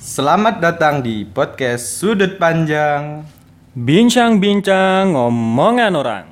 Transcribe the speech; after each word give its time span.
Selamat 0.00 0.64
datang 0.64 1.04
di 1.04 1.28
podcast 1.28 2.00
Sudut 2.00 2.40
Panjang. 2.40 3.20
Bincang-bincang 3.76 5.12
ngomongan 5.12 5.92
orang. 5.92 6.26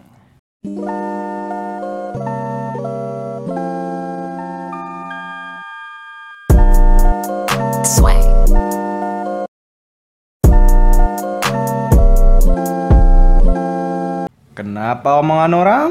Kenapa 14.56 15.21
omongan 15.21 15.53
orang? 15.53 15.90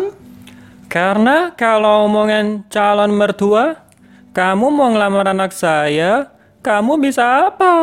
Karena 0.90 1.54
kalau 1.54 2.10
omongan 2.10 2.66
calon 2.74 3.14
mertua, 3.14 3.86
kamu 4.34 4.66
mau 4.74 4.90
ngelamar 4.90 5.30
anak 5.30 5.54
saya, 5.54 6.37
kamu 6.68 7.00
bisa 7.00 7.48
apa? 7.48 7.76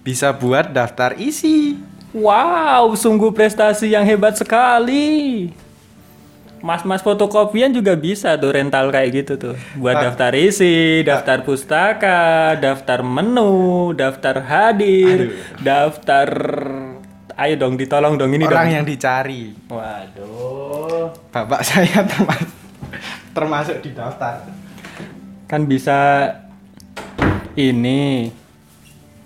Bisa 0.00 0.32
buat 0.32 0.72
daftar 0.72 1.12
isi. 1.20 1.76
Wow, 2.16 2.96
sungguh 2.96 3.28
prestasi 3.36 3.92
yang 3.92 4.08
hebat 4.08 4.40
sekali. 4.40 5.52
Mas-mas 6.64 7.04
fotokopian 7.04 7.68
juga 7.76 7.92
bisa 7.92 8.40
tuh 8.40 8.56
rental 8.56 8.88
kayak 8.88 9.10
gitu 9.12 9.32
tuh. 9.36 9.56
Buat 9.76 10.00
daftar 10.00 10.32
isi, 10.32 11.04
daftar 11.04 11.44
pustaka, 11.44 12.56
daftar 12.56 13.04
menu, 13.04 13.92
daftar 13.92 14.40
hadir, 14.40 15.44
daftar 15.60 16.28
Ayo 17.34 17.58
dong 17.58 17.74
ditolong 17.74 18.14
dong 18.14 18.30
ini 18.30 18.46
orang 18.46 18.70
dong. 18.70 18.76
yang 18.78 18.86
dicari. 18.86 19.50
Waduh. 19.66 21.10
Bapak 21.34 21.60
saya 21.68 22.06
termasuk 22.06 22.50
termasuk 23.34 23.76
di 23.82 23.90
daftar. 23.90 24.46
Kan 25.50 25.66
bisa 25.66 26.30
ini 27.54 28.30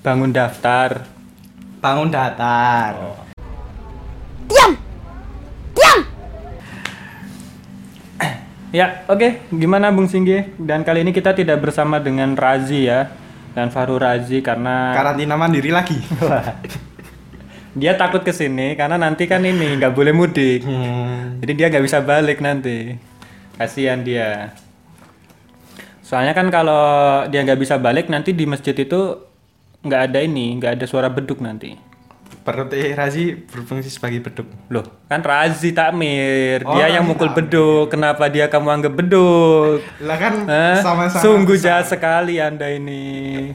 bangun 0.04 0.32
daftar. 0.32 1.04
Bangun 1.80 2.12
datar. 2.12 3.24
Ya, 8.68 9.08
oke. 9.08 9.48
Gimana 9.48 9.88
Bung 9.88 10.12
Singgi? 10.12 10.44
Dan 10.60 10.84
kali 10.84 11.00
ini 11.00 11.16
kita 11.16 11.32
tidak 11.32 11.64
bersama 11.64 11.96
dengan 12.04 12.36
Razi 12.36 12.84
ya. 12.84 13.08
Dan 13.56 13.72
Faru 13.72 13.96
Razi 13.96 14.44
karena 14.44 14.92
Karantina 14.92 15.40
mandiri 15.40 15.72
lagi. 15.72 15.96
dia 17.80 17.96
takut 17.96 18.20
ke 18.20 18.32
sini 18.34 18.76
karena 18.76 19.00
nanti 19.00 19.24
kan 19.24 19.40
ini 19.40 19.80
nggak 19.80 19.96
boleh 19.96 20.12
mudik. 20.12 20.68
Hmm. 20.68 21.40
Jadi 21.40 21.52
dia 21.56 21.72
nggak 21.72 21.84
bisa 21.88 22.04
balik 22.04 22.44
nanti. 22.44 22.92
Kasihan 23.56 24.04
dia. 24.04 24.52
Soalnya 26.08 26.32
kan 26.32 26.48
kalau 26.48 26.80
dia 27.28 27.44
nggak 27.44 27.60
bisa 27.60 27.76
balik 27.76 28.08
nanti 28.08 28.32
di 28.32 28.48
masjid 28.48 28.72
itu 28.72 29.20
nggak 29.78 30.02
ada 30.08 30.24
ini, 30.24 30.56
nggak 30.56 30.80
ada 30.80 30.84
suara 30.88 31.12
beduk 31.12 31.44
nanti. 31.44 31.76
Perut 32.40 32.72
eh, 32.72 32.96
Razi 32.96 33.36
berfungsi 33.36 33.92
sebagai 33.92 34.24
beduk. 34.24 34.48
Loh, 34.72 35.04
kan 35.04 35.20
Razi 35.20 35.76
takmir. 35.76 36.64
Oh, 36.64 36.72
dia 36.72 36.88
yang 36.88 37.04
Razi 37.04 37.12
mukul 37.12 37.28
takmir. 37.28 37.44
beduk. 37.44 37.84
Kenapa 37.92 38.24
dia 38.32 38.48
kamu 38.48 38.68
anggap 38.72 38.92
beduk? 38.96 39.84
Lah 40.00 40.16
kan 40.16 40.34
Hah? 40.48 40.80
sama-sama. 40.80 41.20
Sungguh 41.20 41.60
jahat 41.60 41.92
sekali 41.92 42.40
Anda 42.40 42.72
ini. 42.72 43.52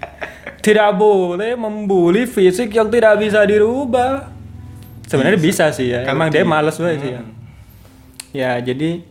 Tidak 0.61 0.93
boleh 0.93 1.57
membuli 1.57 2.29
fisik 2.29 2.69
yang 2.69 2.93
tidak 2.93 3.17
bisa 3.17 3.41
dirubah. 3.43 4.29
Sebenarnya 5.09 5.41
bisa, 5.41 5.73
sih 5.73 5.89
ya. 5.89 6.05
Kalau 6.05 6.13
Emang 6.13 6.29
dia 6.29 6.45
di- 6.45 6.47
males 6.47 6.77
banget 6.77 7.01
sih 7.01 7.11
ya. 7.11 7.21
Ya, 8.31 8.51
jadi 8.61 9.01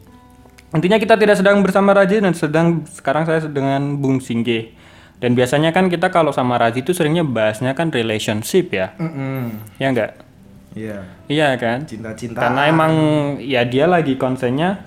intinya 0.72 0.98
kita 0.98 1.14
tidak 1.20 1.36
sedang 1.36 1.60
bersama 1.60 1.92
Raji 1.92 2.24
dan 2.24 2.32
sedang 2.32 2.84
sekarang 2.88 3.28
saya 3.28 3.44
dengan 3.48 4.00
Bung 4.00 4.20
Singge. 4.20 4.72
Dan 5.22 5.38
biasanya 5.38 5.70
kan 5.70 5.86
kita 5.86 6.10
kalau 6.10 6.34
sama 6.34 6.58
Raji 6.58 6.82
itu 6.82 6.90
seringnya 6.90 7.22
bahasnya 7.22 7.78
kan 7.78 7.94
relationship 7.94 8.74
ya. 8.74 8.90
Mm-mm. 8.98 9.54
Ya 9.78 9.88
enggak? 9.94 10.12
Iya. 10.74 10.98
Iya 11.30 11.48
kan? 11.60 11.86
Cinta-cinta. 11.86 12.42
Karena 12.42 12.66
emang 12.66 12.92
ya 13.38 13.62
dia 13.62 13.86
lagi 13.86 14.18
konsennya 14.18 14.82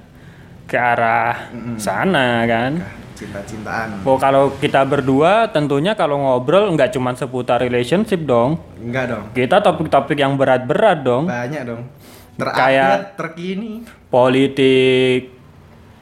ke 0.65 0.75
arah 0.75 1.53
sana 1.79 2.43
kan. 2.49 2.83
cinta-cintaan. 3.15 4.03
Oh 4.03 4.19
kalau 4.19 4.51
kita 4.59 4.83
berdua 4.83 5.47
tentunya 5.47 5.95
kalau 5.95 6.19
ngobrol 6.19 6.67
nggak 6.75 6.91
cuma 6.91 7.15
seputar 7.15 7.63
relationship 7.63 8.27
dong. 8.27 8.59
Enggak 8.75 9.15
dong. 9.15 9.23
Kita 9.31 9.63
topik-topik 9.63 10.19
yang 10.19 10.35
berat-berat 10.35 10.99
dong. 10.99 11.31
Banyak 11.31 11.63
dong. 11.63 11.87
Terupdate, 12.35 13.15
terkini. 13.15 13.87
Politik 14.11 15.34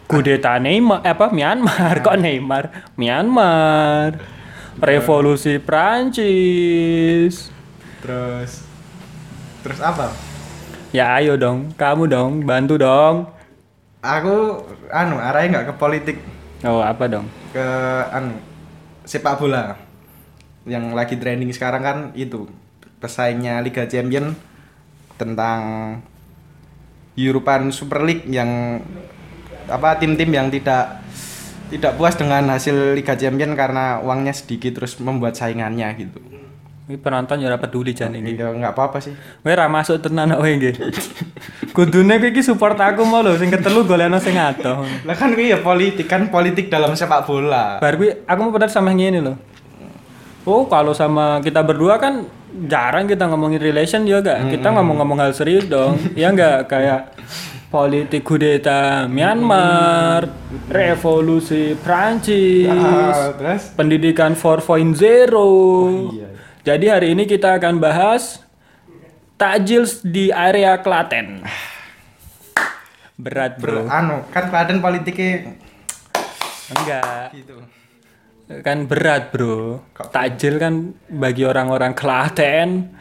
kudeta 0.08 0.60
Neymar 0.60 1.04
apa 1.04 1.30
Myanmar. 1.32 2.02
Kok 2.06 2.18
Neymar? 2.20 2.94
Myanmar. 3.00 4.20
Revolusi 4.82 5.62
Prancis. 5.62 7.54
Terus 8.02 8.66
terus 9.64 9.80
apa? 9.80 10.12
ya 10.94 11.18
ayo 11.20 11.36
dong. 11.36 11.74
Kamu 11.76 12.06
dong 12.08 12.32
bantu 12.46 12.78
dong. 12.78 13.28
Aku 14.04 14.62
anu 14.94 15.18
arahnya 15.18 15.60
nggak 15.60 15.68
ke 15.72 15.76
politik, 15.80 16.18
oh 16.68 16.84
apa 16.84 17.08
dong? 17.10 17.26
Ke 17.52 17.66
anu 18.14 18.38
sepak 19.04 19.42
bola. 19.42 19.76
Yang 20.64 20.86
lagi 20.96 21.16
trending 21.20 21.52
sekarang 21.52 21.82
kan 21.84 21.98
itu 22.16 22.48
pesaingnya 23.04 23.60
Liga 23.60 23.84
Champion 23.88 24.32
tentang 25.20 25.60
European 27.20 27.72
Super 27.72 28.04
League 28.04 28.28
yang 28.28 28.80
apa 29.68 30.00
tim-tim 30.00 30.30
yang 30.32 30.48
tidak 30.52 31.04
tidak 31.74 31.98
puas 31.98 32.14
dengan 32.14 32.46
hasil 32.54 32.94
Liga 32.94 33.18
Champion 33.18 33.58
karena 33.58 33.98
uangnya 34.04 34.34
sedikit 34.36 34.78
terus 34.78 35.00
membuat 35.02 35.34
saingannya 35.34 35.90
gitu. 35.98 36.20
ini 36.84 37.00
penonton 37.00 37.40
ya 37.40 37.56
peduli 37.56 37.96
jan 37.96 38.12
ini 38.12 38.36
Ya 38.36 38.52
nggak 38.52 38.76
apa-apa 38.76 39.00
sih. 39.00 39.16
Kowe 39.16 39.56
ra 39.56 39.72
masuk 39.72 40.04
tenan 40.04 40.36
kowe 40.36 40.44
nggih. 40.44 40.76
Kudune 41.76 42.20
kowe 42.20 42.28
iki 42.28 42.44
support 42.44 42.76
aku 42.76 43.08
mau 43.08 43.24
lho 43.24 43.40
sing 43.40 43.48
ketelu 43.48 43.88
golekno 43.88 44.20
sing 44.20 44.36
adoh. 44.36 44.84
Lah 45.08 45.16
kan 45.16 45.32
kuwi 45.32 45.56
ya 45.56 45.64
politik 45.64 46.12
kan 46.12 46.28
politik 46.28 46.68
dalam 46.68 46.92
sepak 46.92 47.24
bola. 47.24 47.80
Bar 47.80 47.96
kuwi 47.96 48.28
aku 48.28 48.40
mau 48.44 48.52
pada 48.52 48.68
sama 48.68 48.92
ngene 48.92 49.24
loh. 49.24 49.40
Oh, 50.44 50.68
kalau 50.68 50.92
sama 50.92 51.40
kita 51.40 51.64
berdua 51.64 51.96
kan 52.04 52.28
jarang 52.68 53.08
kita 53.08 53.32
ngomongin 53.32 53.64
relation 53.64 54.04
juga. 54.04 54.44
Kita 54.44 54.76
ngomong-ngomong 54.76 55.24
hal 55.24 55.32
serius 55.32 55.72
dong. 55.72 55.96
ya 56.20 56.36
enggak 56.36 56.68
kayak 56.68 57.16
politik 57.74 58.22
kudeta 58.22 59.10
Myanmar, 59.10 60.30
revolusi 60.70 61.74
Prancis, 61.74 62.70
Ah, 62.70 63.34
terus 63.34 63.74
pendidikan 63.74 64.38
4.0. 64.38 64.94
iya. 66.14 66.30
Jadi 66.64 66.86
hari 66.86 67.08
ini 67.18 67.26
kita 67.26 67.58
akan 67.58 67.82
bahas 67.82 68.46
takjil 69.36 69.90
di 70.06 70.30
area 70.30 70.78
Klaten. 70.78 71.42
Berat 73.18 73.58
bro. 73.58 73.90
anu 73.90 74.22
kan 74.30 74.54
Klaten 74.54 74.78
politiknya 74.78 75.58
Enggak. 76.70 77.34
gitu. 77.34 77.58
Kan 78.62 78.86
berat 78.86 79.34
bro. 79.34 79.82
Takjil 80.14 80.62
kan 80.62 80.74
bagi 81.10 81.42
orang-orang 81.42 81.98
Klaten 81.98 82.94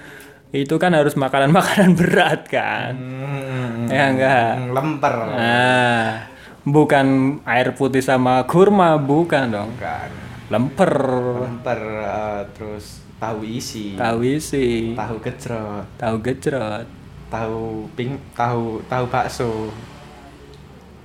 itu 0.53 0.75
kan 0.77 0.93
harus 0.93 1.17
makanan-makanan 1.17 1.97
berat 2.01 2.45
kan. 2.47 2.93
Hmm, 2.93 3.89
Ya 3.89 4.05
enggak. 4.09 4.53
lemper. 4.71 5.15
Nah, 5.33 6.29
bukan 6.63 7.07
air 7.43 7.73
putih 7.73 8.01
sama 8.01 8.45
kurma 8.45 8.97
bukan 8.97 9.49
dong. 9.49 9.71
Bukan. 9.75 10.11
Lemper, 10.53 10.93
Lemper 11.41 11.81
eh, 12.05 12.43
terus 12.53 13.01
tahu 13.17 13.41
isi. 13.43 13.97
tahu 13.97 14.21
isi, 14.23 14.93
Tahu 14.93 15.17
gejrot, 15.19 15.89
tahu 15.97 16.17
gejrot. 16.21 16.85
tahu 17.33 17.89
ping, 17.97 18.21
tahu 18.37 18.85
tahu 18.85 19.05
bakso. 19.09 19.73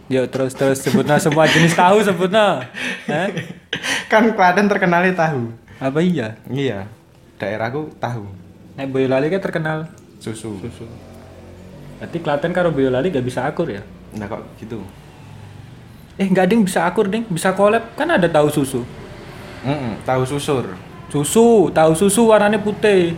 Yuk 0.07 0.27
terus 0.27 0.51
terus 0.51 0.79
sebutnya 0.79 1.15
semua 1.17 1.47
jenis 1.47 1.71
tahu 1.71 2.03
sebutnya. 2.03 2.67
Hah? 3.11 3.27
Kan 4.07 4.35
Klaten 4.35 4.67
terkenalnya 4.67 5.15
tahu. 5.15 5.51
Apa 5.79 5.99
iya? 5.99 6.35
Iya. 6.47 6.87
Daerahku 7.39 7.91
tahu. 7.95 8.27
Nek 8.77 8.93
Boyolali 8.93 9.33
kan 9.33 9.41
terkenal 9.41 9.89
Susu. 10.21 10.53
susu. 10.61 10.85
Berarti 11.97 12.17
Klaten 12.21 12.53
karo 12.53 12.69
Boyolali 12.69 13.09
gak 13.09 13.25
bisa 13.25 13.41
akur 13.41 13.65
ya? 13.65 13.81
Nah 14.13 14.29
kok 14.29 14.45
gitu. 14.61 14.77
Eh 16.17 16.25
nggak 16.25 16.45
ding 16.49 16.61
bisa 16.61 16.85
akur 16.85 17.09
ding, 17.09 17.25
bisa 17.25 17.53
collab 17.53 17.93
kan 17.97 18.09
ada 18.09 18.25
tahu 18.25 18.49
susu. 18.49 18.81
Mm-mm, 19.65 20.01
tahu 20.05 20.21
susur. 20.25 20.77
Susu, 21.09 21.73
tahu 21.73 21.93
susu 21.97 22.29
warnanya 22.29 22.61
putih. 22.61 23.17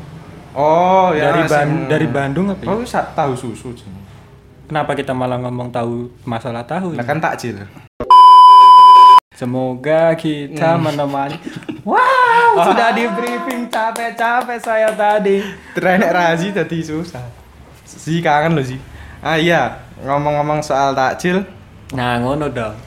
Oh 0.55 1.11
ya. 1.11 1.31
dari 1.31 1.43
Ban- 1.47 1.67
sing- 1.67 1.87
dari 1.87 2.07
Bandung 2.07 2.47
apa? 2.51 2.63
ya? 2.63 2.71
Oh 2.71 2.79
tahu 2.87 3.33
susu. 3.35 3.75
Kenapa 4.67 4.95
kita 4.95 5.11
malah 5.11 5.39
ngomong 5.39 5.71
tahu 5.71 6.07
masalah 6.23 6.63
tahu? 6.63 6.95
Nah 6.95 7.03
ini? 7.03 7.07
kan 7.07 7.19
takjil. 7.19 7.59
Semoga 9.35 10.15
kita 10.15 10.75
menemani. 10.75 11.35
Wow, 11.79 12.69
sudah 12.69 12.91
di 12.97 13.07
briefing 13.07 13.48
capek-capek 13.69 14.59
saya 14.59 14.89
tadi. 14.97 15.39
Trenek 15.77 16.11
Razi 16.11 16.51
tadi 16.51 16.83
susah. 16.83 17.23
Si 17.85 18.19
kangen 18.19 18.57
loh 18.57 18.65
sih. 18.65 18.81
Ah 19.23 19.37
iya, 19.37 19.85
ngomong-ngomong 20.01 20.65
soal 20.65 20.97
takjil, 20.97 21.45
Nah, 21.89 22.21
ngono 22.21 22.53
dong. 22.53 22.77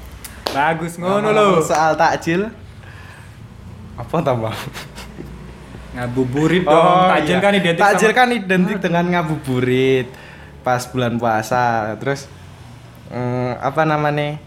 Bagus 0.54 0.94
ngono 0.94 1.34
loh. 1.34 1.58
Soal 1.58 1.98
takjil. 1.98 2.46
Apa 3.98 4.22
tambah? 4.22 4.54
Ngabuburit 5.92 6.64
dong. 6.64 7.10
takjil 7.10 7.36
iya. 7.36 7.44
kan 7.44 7.52
identik 7.52 7.82
Takjil 7.82 8.10
sama 8.14 8.18
kan 8.24 8.28
identik 8.32 8.78
dengan 8.80 9.04
ngabuburit 9.10 10.06
pas 10.62 10.86
bulan 10.86 11.18
puasa. 11.18 11.98
Terus 11.98 12.30
mm, 13.10 13.58
apa 13.58 13.82
namanya? 13.82 14.38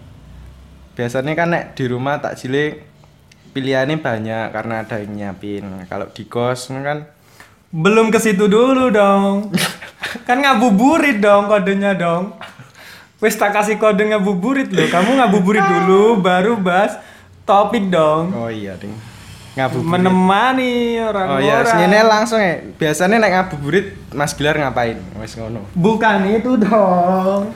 Biasanya 0.96 1.36
kan 1.36 1.52
nek 1.52 1.76
di 1.76 1.86
rumah 1.92 2.24
takjilnya 2.24 2.80
pilihannya 3.56 4.04
banyak 4.04 4.52
karena 4.52 4.84
ada 4.84 5.00
yang 5.00 5.12
nyiapin. 5.16 5.64
Kalau 5.88 6.12
di 6.12 6.28
kos 6.28 6.68
kan 6.76 7.08
belum 7.72 8.12
ke 8.12 8.20
situ 8.20 8.52
dulu 8.52 8.92
dong. 8.92 9.56
kan 10.28 10.44
ngabuburit 10.44 11.24
dong 11.24 11.48
kodenya 11.48 11.96
dong. 11.96 12.36
Wes 13.24 13.40
tak 13.40 13.56
kasih 13.56 13.80
kode 13.80 14.12
ngabuburit 14.12 14.76
loh. 14.76 14.92
Kamu 14.92 15.16
ngabuburit 15.24 15.64
dulu 15.64 16.20
baru 16.20 16.60
bahas 16.60 17.00
topik 17.48 17.88
dong. 17.88 18.36
oh 18.36 18.52
iya 18.52 18.76
ding. 18.76 18.92
Ngabuburit. 19.56 19.88
Menemani 19.88 21.00
Oh 21.00 21.16
orang-orang. 21.16 21.48
iya, 21.48 21.64
sini 21.64 22.00
langsung 22.04 22.44
ya. 22.44 22.60
Biasanya 22.76 23.24
nek 23.24 23.32
ngabuburit 23.40 23.96
Mas 24.12 24.36
Gilar 24.36 24.60
ngapain? 24.60 25.00
Wes 25.16 25.32
ngono. 25.40 25.64
Bukan 25.72 26.28
itu 26.28 26.60
dong. 26.60 27.56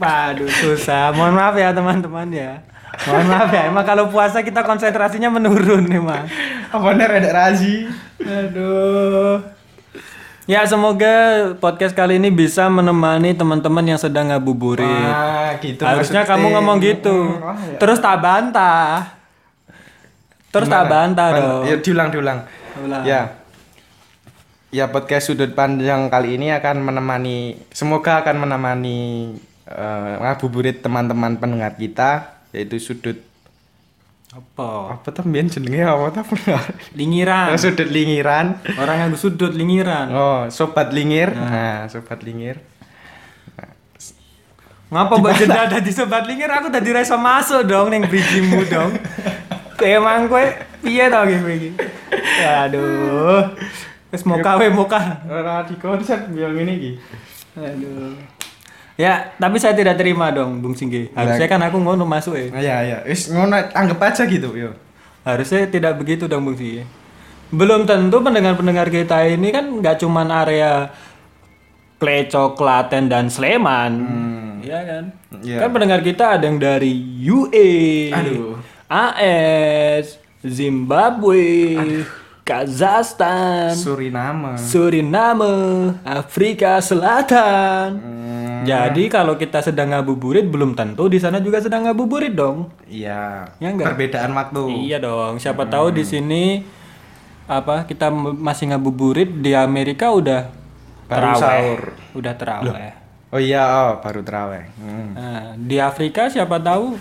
Waduh 0.00 0.48
susah. 0.48 1.12
Mohon 1.12 1.34
maaf 1.36 1.54
ya 1.60 1.68
teman-teman 1.76 2.28
ya. 2.32 2.64
Mohon 3.06 3.26
maaf 3.30 3.50
ya. 3.54 3.62
Emang 3.70 3.86
kalau 3.86 4.10
puasa 4.10 4.42
kita 4.42 4.66
konsentrasinya 4.66 5.30
menurun 5.30 5.86
emang. 5.86 6.26
Apa 6.74 6.86
nek 6.98 7.06
redek 7.06 7.32
razi? 7.34 7.86
Aduh. 8.18 9.38
Ya 10.48 10.64
semoga 10.64 11.14
podcast 11.60 11.92
kali 11.92 12.16
ini 12.16 12.32
bisa 12.32 12.72
menemani 12.72 13.36
teman-teman 13.36 13.84
yang 13.84 14.00
sedang 14.00 14.32
ngabuburit. 14.32 14.80
Wah, 14.88 15.52
gitu. 15.60 15.84
Harusnya 15.84 16.24
maksudnya. 16.24 16.40
kamu 16.40 16.46
ngomong 16.56 16.76
gitu. 16.80 17.16
Wah, 17.36 17.52
ya. 17.52 17.76
Terus 17.76 18.00
tak 18.00 18.16
bantah. 18.24 19.12
Terus 20.48 20.66
tak 20.72 20.88
Gimana? 20.88 20.92
bantah 20.96 21.28
Ban- 21.28 21.36
dong. 21.36 21.62
Ya 21.68 21.76
diulang 21.76 22.08
diulang. 22.08 22.38
Ulang. 22.80 23.02
Ya. 23.04 23.20
Ya 24.72 24.84
podcast 24.88 25.28
sudut 25.28 25.52
pandang 25.52 26.08
kali 26.08 26.40
ini 26.40 26.48
akan 26.52 26.80
menemani 26.80 27.60
semoga 27.72 28.20
akan 28.24 28.48
menemani 28.48 29.32
eh, 29.64 30.12
ngabuburit 30.20 30.80
teman-teman 30.80 31.36
pendengar 31.40 31.76
kita 31.76 32.37
yaitu 32.52 32.80
sudut 32.80 33.18
Apa? 34.28 35.00
apa 35.00 35.08
tuh 35.08 35.24
jenenge 35.24 35.80
apa 35.88 36.20
tuh 36.20 36.24
Lingiran. 36.92 37.56
sudut 37.62 37.88
lingiran. 37.88 38.60
Orang 38.76 38.96
yang 39.00 39.12
sudut 39.16 39.56
lingiran. 39.56 40.12
Oh, 40.12 40.40
sobat 40.52 40.92
lingir. 40.92 41.32
Nah, 41.32 41.88
sobat 41.88 42.20
lingir. 42.20 42.60
Ngapa 44.88 45.20
mbak 45.20 45.32
jeda 45.36 45.68
ada 45.68 45.78
di 45.84 45.92
sobat 45.92 46.24
lingir 46.24 46.48
aku 46.48 46.72
tadi 46.72 46.92
rasa 46.96 47.20
masuk 47.20 47.64
dong 47.68 47.92
neng 47.92 48.08
bridgingmu 48.08 48.64
dong. 48.68 48.96
Emang 49.84 50.28
kowe 50.28 50.44
piye 50.80 51.08
to 51.12 51.20
iki 51.28 51.38
iki? 51.56 51.70
Aduh. 52.44 53.52
Wis 54.08 54.24
mau 54.24 54.40
kawe 54.40 54.64
mau 54.72 54.88
kah? 54.88 55.24
Ora 55.28 55.64
di 55.68 55.76
konsep 55.76 56.32
biar 56.32 56.52
ini 56.56 56.72
iki. 56.80 56.92
Aduh. 57.56 58.37
Ya, 58.98 59.30
tapi 59.38 59.62
saya 59.62 59.78
tidak 59.78 59.94
terima 59.94 60.34
dong, 60.34 60.58
Bung 60.58 60.74
Singgi. 60.74 61.14
Harusnya 61.14 61.46
kan 61.46 61.62
aku 61.62 61.78
ngono 61.78 62.02
masuk 62.02 62.34
ya. 62.34 62.46
Iya, 62.50 62.76
iya. 62.82 62.98
Wis 63.06 63.30
ngono 63.30 63.54
anggap 63.54 64.02
aja 64.10 64.26
gitu, 64.26 64.50
yo. 64.58 64.74
Harusnya 65.22 65.70
tidak 65.70 66.02
begitu 66.02 66.26
dong, 66.26 66.42
Bung 66.42 66.58
Singgi. 66.58 66.82
Belum 67.54 67.86
tentu 67.86 68.18
pendengar-pendengar 68.18 68.90
kita 68.90 69.22
ini 69.30 69.54
kan 69.54 69.70
nggak 69.70 70.02
cuman 70.02 70.28
area 70.34 70.90
Kleco, 71.98 72.54
Klaten, 72.54 73.10
dan 73.10 73.26
Sleman. 73.26 73.92
Iya 74.62 74.80
kan? 74.86 75.04
Iya. 75.42 75.58
Kan 75.62 75.70
pendengar 75.74 76.00
kita 76.02 76.38
ada 76.38 76.46
yang 76.46 76.58
dari 76.58 76.94
UE, 77.26 78.10
Aduh. 78.14 78.54
AS, 78.86 80.22
Zimbabwe, 80.46 81.74
Kazakhstan, 82.46 83.74
Suriname. 83.74 84.54
Suriname, 84.56 85.54
Afrika 86.06 86.78
Selatan. 86.78 87.98
Hmm, 87.98 88.47
Jadi 88.64 89.06
kalau 89.06 89.36
kita 89.36 89.60
sedang 89.60 89.92
ngabuburit 89.92 90.46
belum 90.46 90.72
tentu 90.72 91.06
di 91.06 91.18
sana 91.18 91.38
juga 91.38 91.60
sedang 91.60 91.84
ngabuburit 91.86 92.32
dong. 92.32 92.72
iya. 92.86 93.46
Ya 93.58 93.68
enggak? 93.68 93.94
Perbedaan 93.94 94.32
waktu. 94.32 94.62
Iya 94.88 94.98
dong. 94.98 95.36
Siapa 95.36 95.68
tahu 95.68 95.92
di 95.92 96.02
sini 96.02 96.64
apa 97.48 97.84
kita 97.84 98.12
masih 98.12 98.72
ngabuburit 98.72 99.40
di 99.40 99.56
Amerika 99.56 100.12
udah 100.12 100.52
Baru 101.08 101.32
terawih. 101.32 101.40
sahur. 101.40 101.80
Udah 102.12 102.34
terawih. 102.36 102.92
Oh 103.28 103.36
iya, 103.36 103.60
oh, 103.84 104.00
baru 104.00 104.24
terawih. 104.24 104.64
Hmm. 104.80 105.12
Nah, 105.12 105.52
di 105.56 105.76
Afrika 105.76 106.32
siapa 106.32 106.56
tahu 106.56 106.96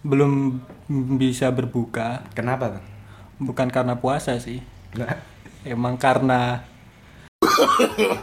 belum 0.00 0.60
bisa 1.20 1.52
berbuka. 1.52 2.24
Kenapa? 2.32 2.80
Bukan 3.36 3.68
karena 3.68 4.00
puasa 4.00 4.40
sih. 4.40 4.64
Emang 5.62 6.00
karena 6.00 6.64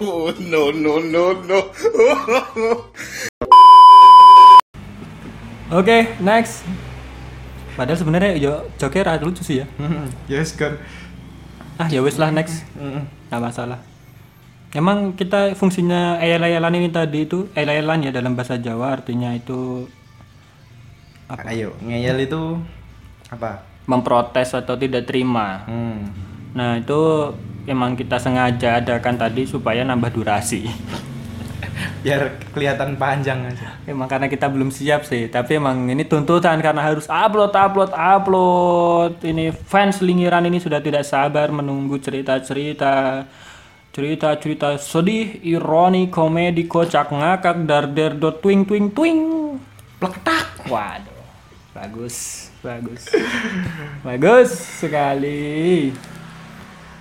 Oke, 5.80 6.18
next. 6.18 6.66
Padahal 7.78 8.00
sebenarnya 8.02 8.34
yo 8.42 8.66
joker 8.82 9.06
ada 9.06 9.22
lucu 9.22 9.46
sih 9.46 9.62
ya. 9.62 9.66
Hmm, 9.78 10.10
yes, 10.26 10.58
kan. 10.58 10.82
Ah, 11.78 11.88
ya 11.88 12.02
wes 12.02 12.18
lah 12.18 12.34
next. 12.34 12.66
Hmm. 12.74 13.06
Nggak 13.30 13.42
masalah. 13.42 13.80
Emang 14.74 15.14
kita 15.18 15.54
fungsinya 15.58 16.18
ayal-ayalan 16.22 16.78
ini 16.82 16.90
tadi 16.94 17.26
itu 17.26 17.50
ayal-ayalan 17.58 18.10
ya 18.10 18.12
dalam 18.14 18.38
bahasa 18.38 18.62
Jawa 18.62 18.94
artinya 19.02 19.34
itu 19.34 19.90
Ayo, 21.46 21.78
ngeyel 21.86 22.26
itu 22.26 22.58
apa? 23.30 23.62
memprotes 23.90 24.54
atau 24.54 24.78
tidak 24.78 25.10
terima. 25.10 25.66
Hmm. 25.66 26.10
Nah, 26.54 26.78
itu 26.78 27.34
emang 27.70 27.94
kita 27.94 28.18
sengaja 28.18 28.82
adakan 28.82 29.16
tadi 29.16 29.46
supaya 29.46 29.86
nambah 29.86 30.10
durasi. 30.10 30.66
Biar 32.04 32.40
kelihatan 32.56 32.96
panjang 32.96 33.44
aja. 33.44 33.76
Emang 33.84 34.08
karena 34.08 34.32
kita 34.32 34.48
belum 34.48 34.72
siap 34.72 35.04
sih, 35.04 35.28
tapi 35.28 35.60
emang 35.60 35.88
ini 35.92 36.08
tuntutan 36.08 36.60
karena 36.64 36.80
harus 36.80 37.08
upload, 37.12 37.52
upload, 37.52 37.92
upload. 37.92 39.12
Ini 39.20 39.52
fans 39.52 40.00
lingiran 40.00 40.48
ini 40.48 40.64
sudah 40.64 40.80
tidak 40.80 41.04
sabar 41.04 41.52
menunggu 41.52 42.00
cerita-cerita, 42.00 43.28
cerita-cerita 43.92 44.80
sedih, 44.80 45.44
ironi, 45.44 46.08
komedi, 46.08 46.68
kocak, 46.72 47.12
ngakak, 47.12 47.68
dar 47.68 47.86
der 47.92 48.16
dot 48.16 48.40
twing 48.40 48.64
twing 48.64 48.92
twing. 48.96 49.20
Pleketak. 50.00 50.72
Waduh, 50.72 51.24
bagus, 51.76 52.48
bagus, 52.64 53.12
bagus 54.08 54.50
sekali. 54.80 55.92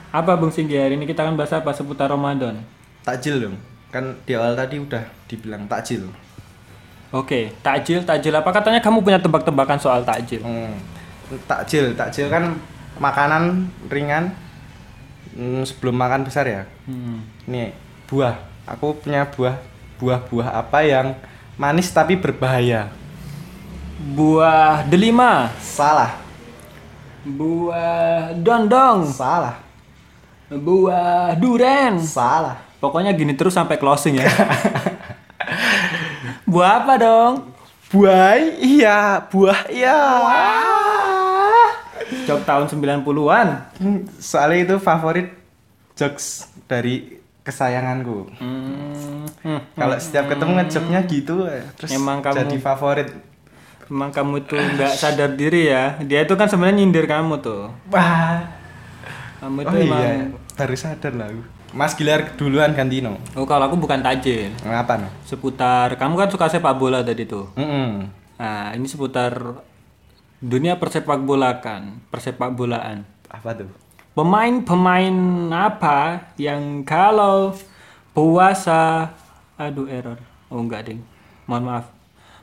Apa 0.08 0.40
Bung 0.40 0.48
Singgi 0.48 0.72
hari 0.72 0.96
ini 0.96 1.04
kita 1.04 1.20
akan 1.20 1.36
bahas 1.36 1.52
apa 1.52 1.68
seputar 1.76 2.08
Ramadan? 2.08 2.64
Takjil 3.04 3.44
dong. 3.44 3.56
Kan 3.92 4.16
di 4.24 4.32
awal 4.32 4.56
tadi 4.56 4.80
udah 4.80 5.04
dibilang 5.28 5.68
takjil. 5.68 6.08
Oke, 7.12 7.52
takjil, 7.60 8.00
takjil 8.04 8.32
apa 8.32 8.48
katanya 8.48 8.80
kamu 8.80 9.04
punya 9.04 9.20
tebak-tebakan 9.20 9.76
soal 9.76 10.00
takjil? 10.08 10.40
Hmm. 10.40 10.80
Takjil, 11.44 11.92
takjil 11.92 12.32
kan 12.32 12.56
makanan 12.96 13.68
ringan 13.92 14.32
hmm, 15.36 15.68
sebelum 15.68 16.00
makan 16.00 16.24
besar 16.24 16.48
ya. 16.48 16.62
Hmm. 16.88 17.20
Nih, 17.44 17.76
buah. 18.08 18.36
Aku 18.64 18.96
punya 18.96 19.28
buah 19.28 19.60
buah-buah 20.00 20.56
apa 20.56 20.88
yang 20.88 21.12
manis 21.60 21.92
tapi 21.92 22.16
berbahaya. 22.16 22.88
Buah 24.16 24.88
delima, 24.88 25.52
Salah. 25.60 26.16
buah 27.28 28.32
dondong, 28.40 29.04
Salah. 29.12 29.67
Buah 30.48 31.36
duren. 31.36 32.00
Salah. 32.00 32.56
Pokoknya 32.78 33.12
gini 33.12 33.34
terus 33.34 33.52
sampai 33.52 33.76
closing 33.76 34.22
ya. 34.22 34.24
buah 36.50 36.84
apa 36.84 36.94
dong? 36.96 37.34
Buah 37.88 38.36
iya, 38.60 39.24
buah 39.26 39.68
iya. 39.68 39.96
Jok 42.28 42.40
tahun 42.44 42.64
90-an. 42.68 43.48
Hmm, 43.80 44.00
Soalnya 44.16 44.58
itu 44.64 44.74
favorit 44.76 45.32
jokes 45.96 46.48
dari 46.68 47.18
kesayanganku. 47.42 48.28
Hmm. 48.38 49.24
hmm. 49.40 49.60
Kalau 49.72 49.96
setiap 49.96 50.28
ketemu 50.28 50.52
ngejoknya 50.60 51.00
gitu, 51.08 51.48
eh, 51.48 51.64
terus 51.74 51.90
Emang 51.90 52.20
kamu- 52.20 52.44
jadi 52.44 52.56
favorit. 52.60 53.08
Emang 53.88 54.12
kamu 54.12 54.44
tuh 54.44 54.60
nggak 54.60 54.92
sadar 54.94 55.32
diri 55.32 55.72
ya. 55.72 55.96
Dia 56.04 56.28
itu 56.28 56.36
kan 56.36 56.44
sebenarnya 56.44 56.84
nyindir 56.84 57.08
kamu 57.08 57.40
tuh. 57.40 57.72
Wah. 57.88 58.57
Kamu 59.38 59.62
itu 59.62 59.70
Oh 59.70 59.78
emang 59.78 60.02
iya, 60.02 60.14
baru 60.58 60.76
sadar 60.76 61.12
lah 61.14 61.30
aku. 61.30 61.42
Mas 61.76 61.92
Gilar 61.94 62.34
duluan 62.34 62.72
ganti 62.72 63.04
no. 63.04 63.20
Oh, 63.36 63.44
kalau 63.44 63.68
aku 63.68 63.76
bukan 63.76 64.00
tajil. 64.00 64.50
Ngapa 64.64 64.98
no? 64.98 65.08
Seputar 65.22 65.94
kamu 66.00 66.14
kan 66.16 66.28
suka 66.32 66.46
sepak 66.48 66.74
bola 66.74 67.04
tadi 67.04 67.28
tuh. 67.28 67.52
Mm-mm. 67.54 68.08
Nah, 68.40 68.72
ini 68.72 68.86
seputar 68.88 69.62
dunia 70.38 70.78
persepak 70.78 71.20
bolakan, 71.22 72.02
persepak 72.08 72.54
bolaan. 72.54 73.04
Apa 73.28 73.52
tuh? 73.54 73.70
Pemain-pemain 74.16 75.14
apa 75.54 76.30
yang 76.40 76.82
kalau 76.82 77.54
puasa 78.10 79.14
aduh 79.54 79.86
error. 79.86 80.18
Oh 80.48 80.58
enggak, 80.58 80.90
Ding. 80.90 81.04
Mohon 81.46 81.64
maaf. 81.68 81.86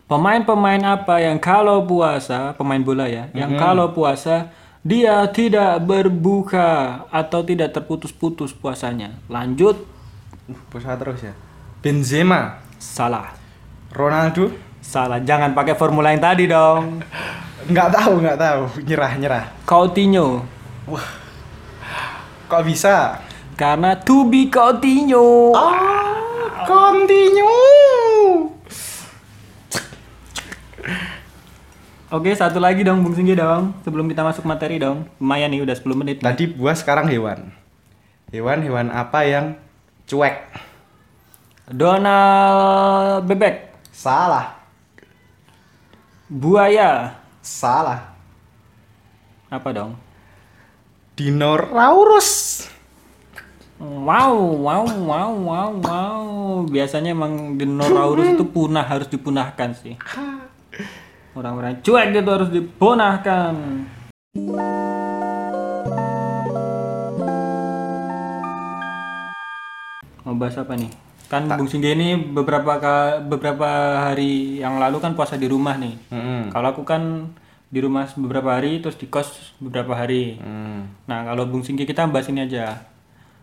Pemain-pemain 0.06 0.84
apa 0.86 1.18
yang 1.18 1.42
kalau 1.42 1.82
puasa, 1.90 2.54
pemain 2.54 2.78
bola 2.78 3.10
ya, 3.10 3.26
yang 3.34 3.58
kalau 3.58 3.90
puasa 3.90 4.54
Dia 4.86 5.26
tidak 5.34 5.82
berbuka 5.82 7.02
atau 7.10 7.42
tidak 7.42 7.74
terputus-putus 7.74 8.54
puasanya. 8.54 9.18
Lanjut, 9.26 9.98
Uh, 10.46 10.62
puasa 10.70 10.94
terus 10.94 11.26
ya. 11.26 11.34
Benzema, 11.82 12.62
salah. 12.78 13.34
Ronaldo, 13.90 14.54
Salah, 14.86 15.18
jangan 15.18 15.58
pakai 15.58 15.74
formula 15.74 16.14
yang 16.14 16.22
tadi 16.22 16.46
dong. 16.46 17.02
nggak 17.74 17.90
tahu 17.90 18.22
nggak 18.22 18.38
tahu, 18.38 18.62
nyerah 18.86 19.12
nyerah. 19.18 19.46
Coutinho. 19.66 20.46
Kok 22.46 22.62
bisa? 22.62 23.18
Karena 23.58 23.98
to 23.98 24.30
be 24.30 24.46
Coutinho. 24.54 25.58
Continue. 26.70 28.55
Oke, 32.16 32.32
satu 32.32 32.64
lagi 32.64 32.80
dong 32.88 33.04
Bung 33.04 33.12
Singgi 33.12 33.36
dong. 33.36 33.76
Sebelum 33.84 34.08
kita 34.08 34.24
masuk 34.24 34.48
materi 34.48 34.80
dong. 34.80 35.04
Lumayan 35.20 35.52
nih 35.52 35.68
udah 35.68 35.76
10 35.76 36.00
menit. 36.00 36.16
nih. 36.24 36.32
Tadi 36.32 36.48
buas 36.48 36.80
sekarang 36.80 37.12
hewan. 37.12 37.52
Hewan 38.32 38.64
hewan 38.64 38.88
apa 38.88 39.28
yang 39.28 39.60
cuek? 40.08 40.48
Donald 41.76 43.28
Bebek. 43.28 43.68
Salah. 43.92 44.64
Buaya. 46.32 47.20
Salah. 47.44 48.16
Apa 49.52 49.76
dong? 49.76 50.00
Dinosaurus. 51.20 52.64
Wow, 53.76 54.56
wow, 54.64 54.88
wow, 54.88 55.32
wow, 55.36 55.70
wow. 55.84 56.24
Biasanya 56.64 57.12
emang 57.12 57.60
dinosaurus 57.60 58.40
itu 58.40 58.48
punah 58.48 58.88
harus 58.88 59.12
dipunahkan 59.12 59.76
sih. 59.76 60.00
Orang-orang 61.36 61.84
cuek 61.84 62.16
gitu 62.16 62.30
harus 62.32 62.48
dipunahkan. 62.48 63.52
Mau 70.24 70.32
bahas 70.40 70.56
apa 70.56 70.80
nih? 70.80 70.88
Kan 71.28 71.52
Bung 71.60 71.68
Singgi 71.68 71.92
ini 71.92 72.16
beberapa 72.16 72.80
beberapa 73.20 73.68
hari 74.08 74.64
yang 74.64 74.80
lalu 74.80 75.04
kan 75.04 75.12
puasa 75.12 75.36
di 75.36 75.52
rumah 75.52 75.76
nih. 75.76 76.00
Hmm. 76.08 76.48
Kalau 76.56 76.72
aku 76.72 76.88
kan 76.88 77.28
di 77.68 77.84
rumah 77.84 78.08
beberapa 78.16 78.56
hari 78.56 78.80
terus 78.80 78.96
di 78.96 79.12
kos 79.12 79.60
beberapa 79.60 79.92
hari. 79.92 80.40
Hmm. 80.40 80.88
Nah, 81.04 81.28
kalau 81.28 81.52
Bung 81.52 81.68
Singgi 81.68 81.84
kita 81.84 82.08
bahas 82.08 82.32
ini 82.32 82.48
aja. 82.48 82.80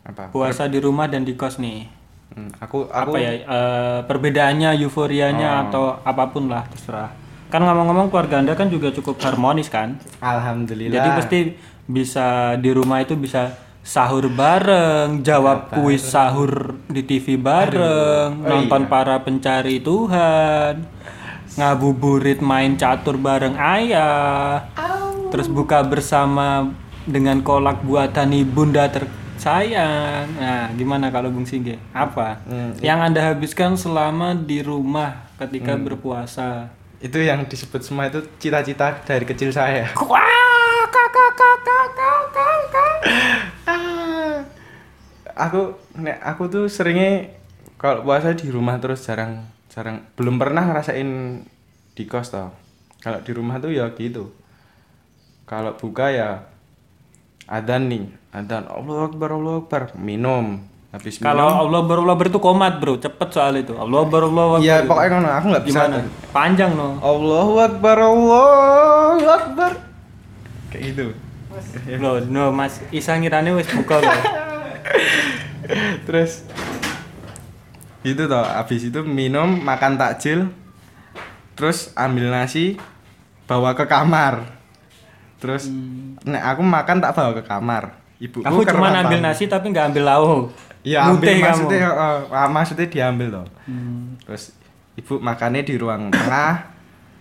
Apa? 0.09 0.33
Puasa 0.33 0.65
di 0.65 0.81
rumah 0.81 1.13
dan 1.13 1.29
di 1.29 1.37
kos 1.37 1.61
nih. 1.61 1.85
Hmm, 2.33 2.49
Aku 2.57 2.89
aku 2.89 3.13
Apa 3.13 3.19
ya 3.21 3.33
eh, 3.37 4.01
perbedaannya, 4.09 4.81
euforianya 4.81 5.69
atau 5.69 6.01
apa 6.01 6.33
pun 6.33 6.49
lah 6.49 6.65
terserah. 6.73 7.22
Kan 7.53 7.61
ngomong-ngomong 7.61 8.09
keluarga 8.09 8.41
Anda 8.41 8.57
kan 8.57 8.73
juga 8.73 8.89
cukup 8.89 9.21
harmonis 9.21 9.69
kan? 9.69 10.01
Alhamdulillah. 10.19 10.97
Jadi 10.97 11.09
pasti 11.13 11.39
bisa 11.85 12.57
di 12.57 12.73
rumah 12.73 13.05
itu 13.05 13.13
bisa 13.13 13.53
sahur 13.85 14.31
bareng, 14.31 15.21
jawab 15.21 15.69
kuis 15.69 16.01
sahur 16.01 16.81
di 16.89 17.03
TV 17.03 17.37
bareng, 17.37 18.41
Oh 18.41 18.49
nonton 18.49 18.87
iya. 18.87 18.89
para 18.89 19.21
pencari 19.21 19.83
Tuhan, 19.83 20.87
ngabuburit 21.53 22.39
main 22.41 22.79
catur 22.79 23.19
bareng 23.19 23.59
ayah, 23.59 24.65
terus 25.29 25.51
buka 25.51 25.83
bersama 25.83 26.71
dengan 27.05 27.43
kolak 27.43 27.83
buatan 27.83 28.31
ibunda 28.31 28.87
tersayang. 28.87 30.31
Nah, 30.39 30.71
gimana 30.73 31.11
kalau 31.11 31.29
Bung 31.29 31.45
Singge? 31.45 31.77
Apa 31.91 32.39
Hmm, 32.47 32.79
yang 32.79 33.03
anda 33.03 33.21
habiskan 33.21 33.75
selama 33.75 34.33
di 34.33 34.63
rumah 34.63 35.27
ketika 35.37 35.75
berpuasa? 35.77 36.71
Itu 37.03 37.19
yang 37.19 37.51
disebut 37.51 37.83
semua 37.83 38.07
itu 38.07 38.23
cita-cita 38.39 39.03
dari 39.03 39.27
kecil 39.27 39.51
saya. 39.51 39.91
Ah. 43.67 44.47
aku 45.35 45.75
nek 45.99 46.23
aku 46.23 46.43
tuh 46.47 46.65
seringnya 46.71 47.35
kalau 47.75 48.07
puasa 48.07 48.39
di 48.39 48.47
rumah 48.47 48.79
terus 48.79 49.03
jarang 49.03 49.51
jarang. 49.67 50.07
Belum 50.15 50.39
pernah 50.39 50.63
ngerasain 50.63 51.43
di 51.99 52.05
kos 52.07 52.31
toh. 52.31 52.55
Kalau 53.03 53.19
di 53.19 53.35
rumah 53.35 53.59
tuh 53.59 53.75
ya 53.75 53.91
gitu. 53.99 54.31
Kalau 55.43 55.75
buka 55.75 56.15
ya 56.15 56.47
adan 57.51 57.91
nih. 57.91 58.07
Adan 58.31 58.71
Allah 58.71 59.11
Akbar 59.11 59.35
Allah 59.35 59.59
Akbar. 59.67 59.99
Minum 59.99 60.72
habis 60.93 61.17
Kalau 61.17 61.49
minum 61.49 61.61
Allah 61.65 61.79
Akbar 61.81 61.97
Allah 61.99 62.17
itu 62.23 62.37
komat 62.37 62.75
bro, 62.77 62.95
cepet 62.95 63.29
soal 63.29 63.57
itu. 63.57 63.73
Allah 63.75 64.05
Akbar 64.05 64.29
Allah 64.29 64.45
Akbar. 64.53 64.61
ya 64.61 64.77
pokoknya 64.85 65.09
ngono 65.11 65.29
aku 65.31 65.47
nggak 65.49 65.65
bisa 65.65 65.81
gimana? 65.83 65.99
Panjang 66.31 66.71
no. 66.73 66.89
Allahu 67.01 67.53
Akbar 67.59 67.97
Allahu 67.99 69.25
Akbar 69.25 69.73
kayak 70.69 70.85
gitu 70.93 71.07
Loh, 71.95 72.17
no 72.23 72.49
Mas 72.51 72.81
Isa 72.91 73.13
ngirane 73.15 73.53
wis 73.53 73.69
buka 73.69 73.99
loh. 73.99 74.09
terus 76.07 76.45
itu 78.03 78.19
toh 78.21 78.43
habis 78.43 78.83
itu 78.83 79.01
minum 79.01 79.63
makan 79.63 79.95
takjil 79.95 80.51
terus 81.55 81.95
ambil 81.95 82.29
nasi 82.29 82.75
bawa 83.45 83.73
ke 83.73 83.85
kamar 83.85 84.43
terus 85.39 85.71
nek 86.23 86.43
aku 86.51 86.63
makan 86.63 86.97
tak 86.99 87.15
bawa 87.15 87.31
ke 87.33 87.43
kamar 87.43 87.95
ibuku 88.19 88.43
Kamu 88.43 88.59
ke 88.61 88.71
cuma 88.71 88.91
ambil 88.93 89.21
nasi 89.21 89.47
tapi 89.47 89.71
nggak 89.71 89.93
ambil 89.93 90.05
lauk. 90.05 90.43
Ya 90.83 91.07
ambil 91.07 91.39
maksudnya 91.39 91.79
eh, 91.87 92.21
ah, 92.29 92.49
maksudnya 92.49 92.87
diambil 92.87 93.29
toh 93.33 93.47
Hmm. 93.63 94.19
terus 94.21 94.51
ibu 94.93 95.17
makannya 95.17 95.63
di 95.63 95.75
ruang 95.75 96.11
tengah 96.11 96.69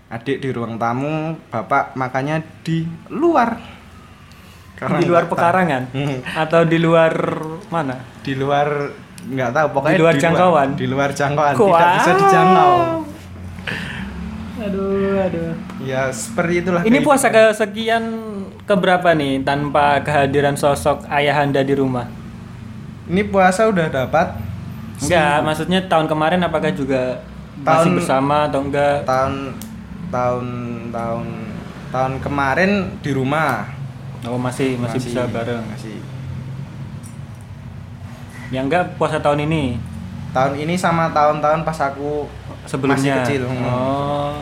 adik 0.10 0.38
di 0.38 0.50
ruang 0.50 0.76
tamu 0.76 1.38
bapak 1.48 1.94
makannya 1.94 2.42
di 2.62 2.84
luar 3.08 3.56
Karena 4.74 4.98
di 4.98 5.06
luar 5.06 5.30
pekarangan 5.30 5.84
Hmm. 5.94 6.20
atau 6.26 6.66
di 6.66 6.78
luar 6.78 7.14
mana? 7.70 8.02
di 8.20 8.34
luar 8.34 8.90
nggak 9.22 9.50
tahu 9.52 9.68
pokoknya 9.72 9.94
Di 9.94 10.02
luar 10.02 10.16
jangkauan? 10.18 10.70
di 10.74 10.86
luar 10.86 11.10
jangkauan 11.12 11.54
Wow. 11.54 11.70
tidak 11.70 11.90
bisa 11.96 12.12
dijangkau 12.18 12.74
Aduh, 14.62 15.18
aduh. 15.20 15.54
ya 15.82 16.10
seperti 16.10 16.62
itulah 16.62 16.82
Ini 16.82 17.02
puasa 17.02 17.30
kesekian 17.30 18.04
keberapa 18.64 19.10
nih 19.12 19.42
tanpa 19.42 20.02
kehadiran 20.02 20.54
sosok 20.54 21.06
ayahanda 21.08 21.62
di 21.62 21.74
rumah? 21.74 22.06
Ini 23.08 23.22
puasa 23.24 23.66
udah 23.66 23.88
dapat 23.88 24.28
Enggak, 25.02 25.42
maksudnya 25.42 25.80
tahun 25.86 26.06
kemarin 26.06 26.40
apakah 26.40 26.70
juga 26.70 27.18
masih 27.58 27.66
Tahun- 27.66 27.96
bersama 27.98 28.46
atau 28.46 28.62
enggak? 28.62 29.02
tahun 29.04 29.34
tahun 30.10 30.46
tahun 30.92 31.26
tahun 31.90 32.14
kemarin 32.20 32.72
di 33.00 33.12
rumah 33.12 33.66
Oh, 34.22 34.38
masih 34.38 34.78
masih, 34.78 35.02
bisa 35.02 35.26
bareng. 35.26 35.66
masih 35.66 35.98
Ya 38.50 38.62
enggak 38.62 38.94
puasa 38.96 39.18
tahun 39.18 39.48
ini 39.48 39.80
tahun 40.32 40.60
ini 40.60 40.76
sama 40.76 41.10
tahun-tahun 41.10 41.66
pas 41.66 41.80
aku 41.82 42.30
sebelumnya. 42.64 43.20
masih 43.20 43.26
kecil 43.26 43.42
hmm. 43.48 43.66
Oh. 43.66 44.36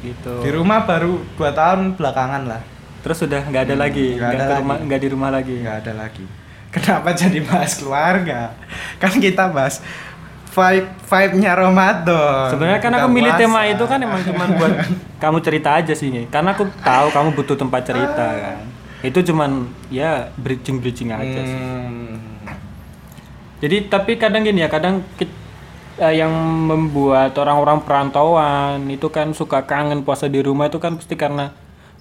Gitu. 0.00 0.34
di 0.40 0.50
rumah 0.50 0.82
baru 0.82 1.20
dua 1.34 1.52
tahun 1.52 1.92
belakangan 1.94 2.44
lah 2.46 2.62
Terus 3.00 3.16
sudah 3.18 3.40
nggak 3.42 3.64
ada 3.64 3.76
lagi, 3.80 4.12
nggak 4.12 4.30
ada 4.34 4.60
rumah, 4.60 4.76
nggak 4.78 5.00
di 5.00 5.08
rumah 5.08 5.30
lagi. 5.30 5.56
nggak 5.56 5.76
ada 5.80 5.92
lagi 5.96 6.24
kenapa 6.70 7.12
jadi 7.12 7.38
bahas 7.42 7.76
keluarga 7.76 8.54
kan 9.02 9.14
kita 9.18 9.50
bahas 9.50 9.82
vibe 10.50 10.90
vibe 11.06 11.34
nya 11.38 11.54
Ramadan 11.54 12.50
Sebenarnya 12.50 12.80
kan 12.82 12.92
aku 12.98 13.08
milih 13.10 13.30
puasa. 13.30 13.42
tema 13.42 13.60
itu 13.70 13.84
kan 13.86 13.98
emang 14.02 14.18
cuma 14.26 14.44
buat 14.50 14.72
kamu 15.22 15.38
cerita 15.46 15.78
aja 15.78 15.94
sih, 15.94 16.10
karena 16.26 16.56
aku 16.58 16.66
tahu 16.82 17.06
kamu 17.14 17.28
butuh 17.38 17.54
tempat 17.54 17.86
cerita 17.86 18.26
kan. 18.34 18.66
Itu 19.04 19.20
cuman 19.20 19.70
ya 19.92 20.32
bridging 20.34 20.82
bridging 20.82 21.14
aja 21.14 21.40
sih. 21.44 21.60
Hmm. 21.60 22.18
Jadi 23.60 23.86
tapi 23.86 24.16
kadang 24.16 24.42
gini 24.42 24.64
ya, 24.64 24.68
kadang 24.72 25.04
kit- 25.14 25.36
eh, 26.00 26.18
yang 26.18 26.32
membuat 26.66 27.36
orang-orang 27.36 27.84
perantauan 27.84 28.88
itu 28.88 29.06
kan 29.12 29.30
suka 29.36 29.68
kangen 29.68 30.02
puasa 30.02 30.26
di 30.26 30.40
rumah 30.40 30.66
itu 30.72 30.80
kan 30.80 30.96
pasti 30.96 31.14
karena 31.14 31.52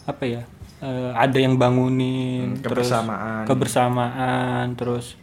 apa 0.07 0.23
ya? 0.25 0.41
Eh, 0.79 1.11
ada 1.11 1.37
yang 1.37 1.55
bangunin, 1.55 2.55
Hmm, 2.55 2.61
terus 2.61 2.87
kebersamaan. 2.87 3.43
kebersamaan, 3.45 4.65
terus 4.73 5.19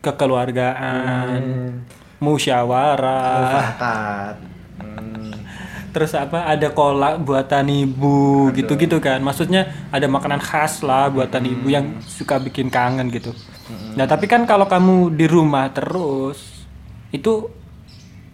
kekeluargaan, 0.00 1.40
Hmm. 1.40 1.72
musyawarah, 2.18 3.40
Mufakat. 3.40 4.36
Hmm. 4.76 5.32
terus 5.94 6.12
apa? 6.12 6.44
Ada 6.44 6.68
kolak 6.70 7.20
buatan 7.20 7.66
ibu, 7.66 8.50
gitu-gitu 8.52 8.98
kan. 8.98 9.20
Maksudnya 9.20 9.62
ada 9.88 10.06
makanan 10.06 10.38
khas 10.38 10.80
lah 10.80 11.08
buatan 11.08 11.44
ibu 11.44 11.66
yang 11.66 12.00
suka 12.00 12.36
bikin 12.36 12.68
kangen 12.68 13.08
gitu. 13.08 13.32
Nah 13.94 14.04
tapi 14.04 14.26
kan 14.26 14.44
kalau 14.44 14.66
kamu 14.66 15.14
di 15.14 15.24
rumah 15.24 15.70
terus 15.70 16.66
itu 17.08 17.46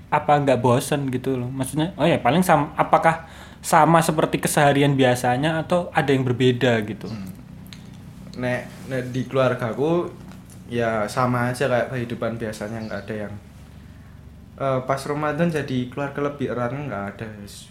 apa 0.08 0.40
nggak 0.40 0.58
bosen 0.58 1.06
gitu 1.06 1.38
loh 1.38 1.46
maksudnya 1.46 1.94
oh 1.94 2.02
ya 2.02 2.18
paling 2.18 2.42
sama 2.42 2.74
apakah 2.74 3.30
sama 3.60 4.00
seperti 4.00 4.40
keseharian 4.40 4.96
biasanya 4.96 5.60
atau 5.60 5.92
ada 5.92 6.10
yang 6.10 6.24
berbeda 6.24 6.80
gitu? 6.84 7.08
Nek, 8.40 8.88
nek 8.88 9.02
di 9.12 9.28
keluargaku 9.28 10.08
ya 10.70 11.04
sama 11.10 11.52
aja 11.52 11.68
kayak 11.68 11.92
kehidupan 11.92 12.40
biasanya 12.40 12.78
nggak 12.88 13.00
ada 13.04 13.14
yang 13.28 13.34
Eh, 14.60 14.80
pas 14.84 15.00
Ramadan 15.08 15.48
jadi 15.48 15.88
keluarga 15.88 16.20
lebih 16.20 16.52
erat 16.52 16.76
nggak 16.76 17.04
ada. 17.16 17.28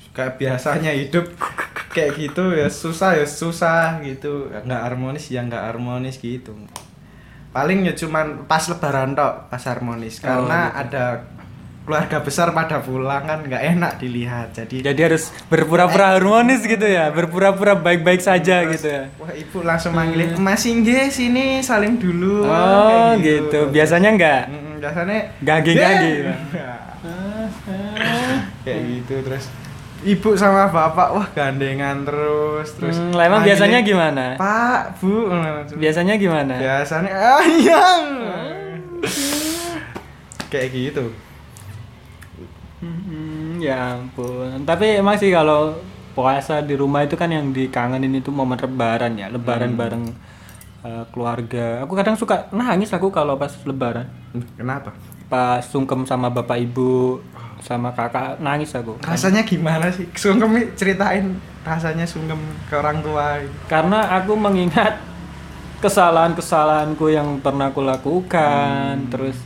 Kayak 0.10 0.41
biasanya 0.41 0.89
hidup 0.89 1.29
kayak 1.93 2.17
gitu 2.17 2.50
ya 2.58 2.65
susah 2.65 3.13
ya 3.13 3.29
susah 3.29 4.01
gitu. 4.01 4.50
Nggak 4.50 4.81
harmonis 4.89 5.29
ya 5.29 5.46
nggak 5.46 5.69
harmonis 5.69 6.17
gitu. 6.17 6.58
Paling 7.53 7.86
ya 7.86 7.93
cuman 7.93 8.50
pas 8.50 8.65
lebaran 8.65 9.13
tok 9.13 9.53
pas 9.53 9.62
harmonis. 9.69 10.17
Oh, 10.17 10.34
karena 10.34 10.74
gitu. 10.74 10.81
ada 10.81 11.03
keluarga 11.81 12.17
besar 12.19 12.50
pada 12.50 12.77
pulang 12.79 13.24
kan 13.24 13.41
nggak 13.41 13.63
enak 13.71 13.91
dilihat 13.98 14.53
jadi 14.53 14.77
Jadi 14.88 15.01
harus 15.03 15.31
berpura-pura 15.45 16.13
harmonis 16.13 16.62
gitu 16.62 16.81
ya, 16.81 17.09
berpura-pura 17.09 17.74
baik-baik 17.74 18.19
saja 18.19 18.62
gitu 18.65 18.86
ya. 18.86 19.03
wah 19.15 19.31
ibu 19.31 19.57
langsung 19.62 19.91
manggilin 19.91 20.38
mas 20.38 20.62
Inge 20.63 21.09
sini 21.09 21.59
saling 21.59 21.95
dulu 21.95 22.45
Oh 22.45 22.86
Kayak 23.12 23.17
gitu. 23.19 23.59
Biasanya 23.69 24.09
enggak. 24.12 24.41
Mm, 24.48 24.74
biasanya 24.77 25.17
Gage-gage. 25.39 26.13
"Yeah." 26.51 26.77
kayak 28.59 28.81
gitu 28.86 29.15
terus 29.24 29.48
ibu 30.01 30.29
sama 30.36 30.67
bapak 30.67 31.09
wah 31.09 31.27
gandengan 31.29 32.03
terus 32.03 32.75
terus 32.75 32.95
Hmm, 32.95 33.12
lah 33.12 33.24
emang 33.25 33.41
biasanya 33.41 33.79
gimana? 33.81 34.36
pak 34.36 35.00
bu 35.00 35.27
Biasanya 35.75 36.15
gimana? 36.15 36.55
biasanya 36.55 37.12
ayang 37.39 38.03
kayak 40.50 40.69
gitu 40.71 41.05
Hmm, 41.07 41.28
ya 43.59 43.99
ampun. 43.99 44.63
Tapi 44.63 44.99
emang 44.99 45.15
sih 45.19 45.29
kalau 45.29 45.77
puasa 46.17 46.59
di 46.59 46.75
rumah 46.75 47.05
itu 47.05 47.15
kan 47.15 47.29
yang 47.29 47.53
dikangenin 47.53 48.19
itu 48.19 48.33
momen 48.33 48.59
lebaran 48.59 49.15
ya, 49.15 49.29
lebaran 49.29 49.77
bareng 49.77 50.03
eh, 50.83 51.03
keluarga. 51.13 51.83
Aku 51.85 51.93
kadang 51.93 52.17
suka 52.17 52.49
nangis 52.49 52.91
aku 52.91 53.11
kalau 53.13 53.37
pas 53.37 53.53
lebaran. 53.63 54.07
kenapa 54.57 54.93
Pas 55.29 55.61
sungkem 55.61 56.09
sama 56.09 56.33
bapak 56.33 56.57
ibu 56.57 57.21
sama 57.61 57.91
kakak 57.91 58.39
nangis 58.39 58.71
aku. 58.71 58.95
rasanya 59.03 59.43
gimana 59.43 59.91
sih 59.91 60.07
sungkem 60.15 60.71
ceritain 60.79 61.35
rasanya 61.67 62.07
sungkem 62.07 62.39
ke 62.71 62.73
orang 62.73 63.03
tua 63.03 63.35
Karena 63.67 64.15
aku 64.15 64.33
mengingat 64.39 64.95
kesalahan-kesalahanku 65.79 67.07
yang 67.07 67.39
pernah 67.39 67.71
aku 67.71 67.83
lakukan, 67.83 69.07
terus 69.07 69.39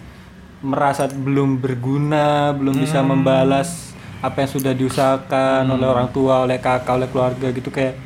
merasa 0.66 1.06
belum 1.06 1.62
berguna, 1.62 2.56
belum 2.58 2.74
bisa 2.82 3.06
membalas 3.06 3.94
apa 4.24 4.40
yang 4.40 4.52
sudah 4.56 4.72
diusahakan 4.72 5.68
oleh 5.68 5.84
orang 5.84 6.08
tua, 6.16 6.48
oleh 6.48 6.56
kakak, 6.56 6.96
oleh 6.96 7.12
keluarga 7.12 7.52
gitu 7.52 7.68
kayak 7.68 8.00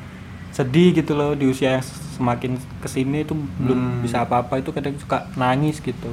sedih 0.50 0.98
gitu 0.98 1.14
loh 1.14 1.38
di 1.38 1.46
usia 1.46 1.78
yang 1.78 1.86
semakin 1.86 2.58
ke 2.82 2.90
sini 2.90 3.22
itu 3.22 3.38
belum 3.62 4.02
bisa 4.02 4.26
apa-apa 4.26 4.58
itu 4.58 4.74
kadang 4.74 4.98
suka 4.98 5.30
nangis 5.38 5.78
gitu. 5.78 6.10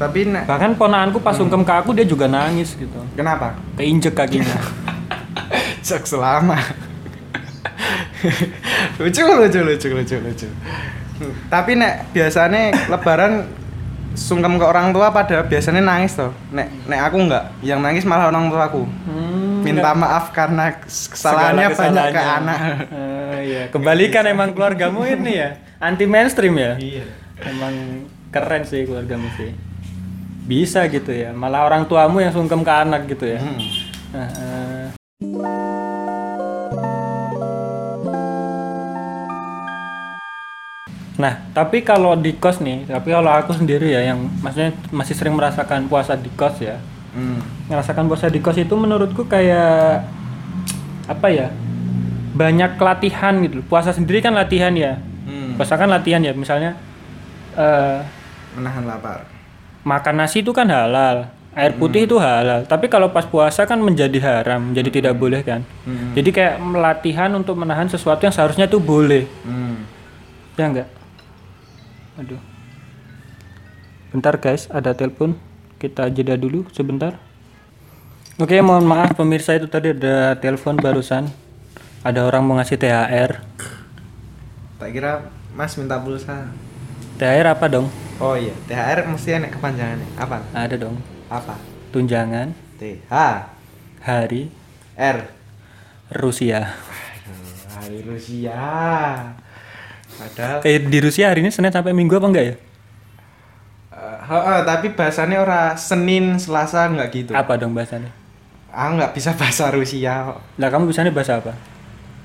tapi 0.00 0.24
nek 0.24 0.48
Bahkan 0.48 0.80
ponakanku 0.80 1.20
pas 1.20 1.36
sungkem 1.36 1.62
ke 1.62 1.70
aku 1.70 1.92
dia 1.92 2.08
juga 2.08 2.26
nangis 2.26 2.74
gitu, 2.74 2.96
kenapa? 3.12 3.54
Keinjek 3.76 4.16
kakinya. 4.16 4.56
Cek 5.86 6.08
selama. 6.08 6.56
Lucu 8.98 9.22
lucu 9.22 9.60
lucu 9.62 9.88
lucu 9.92 10.16
lucu. 10.16 10.48
Tapi 11.46 11.78
nek 11.78 12.10
biasanya 12.10 12.90
lebaran 12.90 13.46
sungkem 14.14 14.56
ke 14.56 14.64
orang 14.64 14.90
tua 14.90 15.08
pada 15.08 15.40
biasanya 15.40 15.80
nangis 15.80 16.14
tuh 16.14 16.30
nek 16.50 16.68
nek 16.84 17.00
aku 17.06 17.16
enggak 17.18 17.44
yang 17.60 17.80
nangis 17.80 18.04
malah 18.04 18.28
orang 18.28 18.48
tua 18.48 18.66
aku 18.66 18.84
Hmm, 19.02 19.60
minta 19.62 19.94
maaf 19.94 20.30
karena 20.30 20.74
kesalahannya 20.82 21.70
banyak 21.70 22.06
ke 22.10 22.20
anak 22.20 22.58
Eh, 23.32 23.38
iya. 23.42 23.62
Kebalikan 23.72 24.24
emang 24.26 24.52
keluargamu 24.52 25.02
ini 25.04 25.32
ya, 25.34 25.48
anti 25.78 26.04
mainstream 26.04 26.54
ya. 26.54 26.74
iya 26.76 27.06
Emang 27.40 28.04
keren 28.28 28.62
sih 28.62 28.84
keluargamu 28.84 29.26
sih. 29.34 29.50
Bisa 30.42 30.84
gitu 30.86 31.10
ya, 31.10 31.30
malah 31.30 31.62
orang 31.62 31.86
tuamu 31.86 32.18
yang 32.18 32.30
sungkem 32.30 32.60
ke 32.60 32.72
anak 32.72 33.06
gitu 33.06 33.24
ya. 33.24 33.38
Hmm. 33.38 33.58
Nah, 34.10 34.28
eh. 34.28 35.61
Nah, 41.22 41.38
tapi 41.54 41.86
kalau 41.86 42.18
di 42.18 42.34
kos 42.34 42.58
nih, 42.58 42.90
tapi 42.90 43.14
kalau 43.14 43.30
aku 43.30 43.54
sendiri 43.54 43.94
ya 43.94 44.10
yang 44.10 44.26
maksudnya 44.42 44.74
masih 44.90 45.14
sering 45.14 45.38
merasakan 45.38 45.86
puasa 45.86 46.18
di 46.18 46.26
kos 46.34 46.58
ya. 46.58 46.82
Hmm. 47.14 47.38
Ngerasakan 47.70 48.10
puasa 48.10 48.26
di 48.26 48.42
kos 48.42 48.58
itu 48.58 48.74
menurutku 48.74 49.30
kayak 49.30 50.02
apa 51.06 51.26
ya? 51.30 51.54
Banyak 52.34 52.74
latihan 52.74 53.38
gitu. 53.46 53.62
Puasa 53.62 53.94
sendiri 53.94 54.18
kan 54.18 54.34
latihan 54.34 54.74
ya. 54.74 54.98
Hmm. 55.22 55.54
Puasa 55.54 55.78
kan 55.78 55.86
latihan 55.86 56.18
ya, 56.18 56.34
misalnya 56.34 56.74
eh 57.54 58.02
menahan 58.58 58.82
lapar 58.82 59.32
makan 59.82 60.14
nasi 60.22 60.40
itu 60.40 60.54
kan 60.54 60.66
halal, 60.70 61.26
air 61.54 61.74
putih 61.74 62.06
itu 62.06 62.16
halal. 62.18 62.64
Tapi 62.66 62.86
kalau 62.86 63.10
pas 63.10 63.26
puasa 63.26 63.66
kan 63.66 63.78
menjadi 63.82 64.18
haram, 64.22 64.70
jadi 64.70 64.88
tidak 64.88 65.14
boleh 65.18 65.42
kan. 65.42 65.66
Hmm. 65.86 66.14
Jadi 66.14 66.30
kayak 66.30 66.62
latihan 66.74 67.30
untuk 67.34 67.58
menahan 67.58 67.90
sesuatu 67.90 68.22
yang 68.22 68.34
seharusnya 68.34 68.70
itu 68.70 68.78
boleh. 68.78 69.26
Hmm. 69.42 69.82
Ya 70.54 70.66
enggak? 70.70 70.88
Aduh. 72.16 72.40
Bentar 74.12 74.36
guys, 74.36 74.68
ada 74.68 74.92
telepon. 74.92 75.36
Kita 75.76 76.06
jeda 76.08 76.36
dulu 76.36 76.68
sebentar. 76.70 77.16
Oke, 78.36 78.60
mohon 78.60 78.84
maaf 78.84 79.12
pemirsa 79.14 79.56
itu 79.56 79.66
tadi 79.66 79.92
ada 79.92 80.36
telepon 80.36 80.76
barusan. 80.76 81.28
Ada 82.02 82.26
orang 82.26 82.42
mau 82.42 82.56
ngasih 82.58 82.76
THR. 82.76 83.32
tak 84.82 84.90
kira 84.90 85.30
mas 85.54 85.78
minta 85.78 85.94
pulsa 85.94 86.50
THR 87.14 87.54
apa 87.54 87.70
dong? 87.70 87.86
oh 88.18 88.34
iya 88.34 88.50
THR 88.66 89.06
mesti 89.06 89.38
enak 89.38 89.54
kepanjangannya 89.54 90.10
apa 90.18 90.42
Ada 90.50 90.74
dong. 90.74 90.98
apa 91.30 91.54
Tunjangan 91.94 92.50
T 92.82 92.98
H 93.06 93.14
hari 94.02 94.50
R 94.98 95.30
Rusia. 96.10 96.74
Aduh, 96.74 97.54
hari 97.78 97.98
Rusia 98.02 98.58
padahal 100.22 100.58
Eh 100.62 100.78
di 100.78 100.98
Rusia 101.02 101.34
hari 101.34 101.42
ini 101.42 101.50
Senin 101.50 101.74
sampai 101.74 101.90
Minggu 101.90 102.14
apa 102.16 102.28
enggak 102.30 102.46
ya? 102.46 102.56
Heeh, 104.22 104.58
tapi 104.64 104.86
bahasanya 104.94 105.36
ora 105.42 105.62
Senin, 105.74 106.38
Selasa 106.38 106.88
nggak 106.88 107.08
gitu. 107.10 107.32
Apa 107.34 107.58
dong 107.58 107.74
bahasanya? 107.74 108.14
Aku 108.72 108.96
nggak 108.96 109.12
bisa 109.12 109.34
bahasa 109.40 109.68
Rusia. 109.74 110.38
Lah 110.56 110.68
kamu 110.70 110.88
bisanya 110.88 111.10
bahasa 111.12 111.42
apa? 111.42 111.52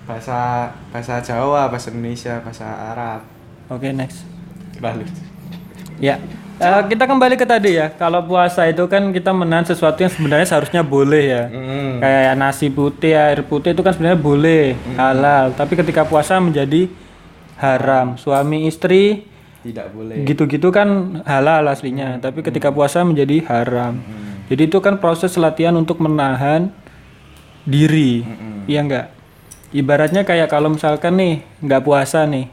bahasa 0.07 0.71
bahasa 0.88 1.19
Jawa, 1.19 1.67
bahasa 1.67 1.91
Indonesia, 1.91 2.39
bahasa 2.39 2.63
Arab. 2.63 3.21
Oke, 3.67 3.91
next. 3.91 4.23
Lalu. 4.79 5.03
Ya. 5.99 6.15
eh, 6.63 6.81
kita 6.88 7.03
kembali 7.03 7.36
ke 7.36 7.43
tadi 7.43 7.75
ya. 7.75 7.91
Kalau 7.91 8.23
puasa 8.23 8.63
itu 8.71 8.88
kan 8.88 9.12
kita 9.12 9.36
menahan 9.36 9.67
sesuatu 9.67 9.99
yang 9.99 10.07
sebenarnya 10.07 10.47
seharusnya 10.47 10.79
boleh 10.79 11.23
ya. 11.27 11.43
Hmm. 11.51 11.99
Kayak 11.99 12.39
nasi 12.39 12.71
putih, 12.71 13.19
air 13.19 13.43
putih 13.43 13.75
itu 13.75 13.83
kan 13.83 13.91
sebenarnya 13.91 14.15
boleh, 14.15 14.79
halal. 14.95 15.51
Tapi 15.51 15.75
ketika 15.75 16.07
puasa 16.07 16.39
menjadi 16.39 16.88
haram. 17.58 18.15
Suami 18.17 18.65
istri 18.70 19.26
Tidak 19.62 19.93
boleh. 19.93 20.24
gitu-gitu 20.24 20.70
kan 20.70 21.22
halal 21.26 21.67
aslinya. 21.67 22.22
Tapi 22.22 22.41
ketika 22.46 22.70
puasa 22.72 23.04
menjadi 23.04 23.43
haram. 23.50 24.00
Jadi 24.48 24.72
itu 24.72 24.80
kan 24.80 24.98
proses 25.02 25.36
latihan 25.36 25.76
untuk 25.76 26.00
menahan 26.00 26.72
diri. 27.67 28.24
Iya 28.65 28.80
enggak? 28.84 29.08
Ibaratnya 29.76 30.24
kayak 30.24 30.48
kalau 30.48 30.72
misalkan 30.72 31.20
nih 31.20 31.43
nggak 31.60 31.84
puasa 31.84 32.24
nih. 32.24 32.48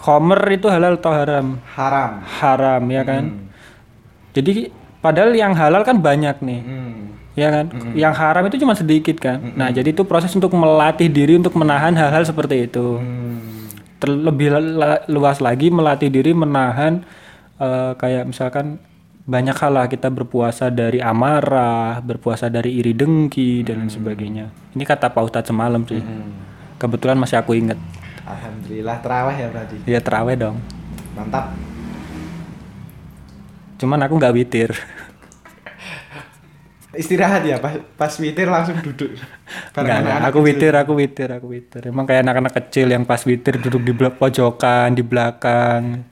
Homer 0.00 0.40
itu 0.52 0.68
halal 0.68 0.96
atau 0.96 1.12
haram? 1.12 1.60
Haram. 1.76 2.24
Haram 2.24 2.82
ya 2.88 3.02
kan? 3.04 3.52
Jadi 4.32 4.72
padahal 5.00 5.32
yang 5.36 5.52
halal 5.52 5.84
kan 5.84 6.00
banyak 6.00 6.40
nih. 6.40 6.60
Hmm. 6.64 7.00
Ya 7.36 7.48
kan? 7.52 7.72
Yang 7.96 8.14
haram 8.20 8.44
itu 8.48 8.56
cuma 8.60 8.74
sedikit 8.76 9.16
kan. 9.16 9.40
Nah, 9.56 9.72
jadi 9.72 9.92
itu 9.92 10.04
proses 10.04 10.32
untuk 10.36 10.52
melatih 10.52 11.08
diri 11.08 11.36
untuk 11.40 11.56
menahan 11.56 11.96
hal-hal 11.96 12.24
seperti 12.24 12.68
itu. 12.68 13.00
Hmm. 13.00 13.59
Terlebih 14.00 14.48
luas 15.12 15.38
lagi 15.44 15.68
melatih 15.68 16.08
diri 16.08 16.32
menahan 16.32 17.04
eh, 17.60 17.92
kayak 18.00 18.24
misalkan 18.32 18.80
banyak 19.30 19.54
hal 19.54 19.72
lah 19.76 19.86
kita 19.86 20.10
berpuasa 20.10 20.72
dari 20.72 20.98
amarah, 20.98 22.02
berpuasa 22.02 22.50
dari 22.50 22.80
iri 22.80 22.96
dengki 22.96 23.62
dan 23.62 23.84
lain 23.84 23.92
sebagainya. 23.92 24.50
Ini 24.74 24.82
kata 24.82 25.12
Pak 25.12 25.22
Ustadz 25.22 25.52
semalam 25.52 25.86
sih. 25.86 26.02
Kebetulan 26.80 27.20
masih 27.20 27.38
aku 27.38 27.54
inget. 27.54 27.76
Alhamdulillah 28.26 28.96
terawih 29.04 29.36
ya 29.36 29.46
berarti. 29.52 29.76
Ya 29.86 30.00
terawih 30.00 30.34
dong. 30.34 30.56
Mantap. 31.14 31.52
Cuman 33.78 34.00
aku 34.02 34.14
nggak 34.18 34.34
witir. 34.34 34.70
Istirahat 36.90 37.46
ya 37.46 37.62
pas 37.62 37.78
pas 37.94 38.10
witir 38.18 38.50
langsung 38.50 38.74
duduk. 38.82 39.14
Bareng 39.74 39.78
Enggak, 39.78 39.78
enggak. 39.78 39.94
anak-anak 40.02 40.26
aku 40.26 40.38
kecil. 40.38 40.48
witir, 40.50 40.72
aku 40.74 40.92
witir, 40.98 41.28
aku 41.30 41.46
witir. 41.46 41.82
Emang 41.86 42.04
kayak 42.04 42.20
anak-anak 42.26 42.52
kecil 42.58 42.86
yang 42.90 43.04
pas 43.06 43.22
witir 43.22 43.54
duduk 43.58 43.82
di 43.82 43.92
belak- 43.94 44.18
pojokan, 44.18 44.98
di 44.98 45.02
belakang, 45.06 46.02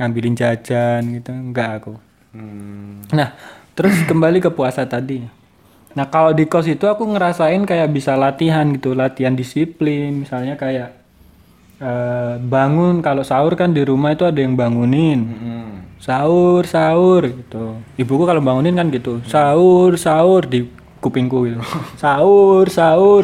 ngambilin 0.00 0.34
jajan 0.34 1.00
gitu. 1.12 1.30
Enggak 1.30 1.70
aku. 1.84 1.92
Hmm. 2.32 3.04
Nah, 3.12 3.36
terus 3.72 3.92
kembali 4.10 4.40
ke 4.40 4.48
puasa 4.48 4.88
tadi. 4.88 5.20
Nah, 5.92 6.08
kalau 6.08 6.32
di 6.32 6.48
kos 6.48 6.64
itu 6.64 6.88
aku 6.88 7.04
ngerasain 7.04 7.68
kayak 7.68 7.92
bisa 7.92 8.16
latihan 8.16 8.64
gitu, 8.72 8.96
latihan 8.96 9.36
disiplin. 9.36 10.24
Misalnya 10.24 10.56
kayak 10.56 10.96
eh, 11.76 12.34
bangun 12.40 13.04
kalau 13.04 13.20
sahur 13.20 13.52
kan 13.52 13.76
di 13.76 13.84
rumah 13.84 14.16
itu 14.16 14.24
ada 14.24 14.40
yang 14.40 14.56
bangunin. 14.56 15.20
Hmm. 15.28 15.72
Sahur, 16.02 16.66
sahur 16.66 17.30
gitu. 17.30 17.78
Ibuku 17.94 18.26
kalau 18.26 18.42
bangunin 18.42 18.74
kan 18.74 18.90
gitu. 18.90 19.22
Sahur, 19.22 19.94
sahur 19.94 20.42
di 20.42 20.66
kupingku 20.98 21.46
gitu. 21.46 21.62
Sahur, 22.02 22.66
sahur. 22.66 23.22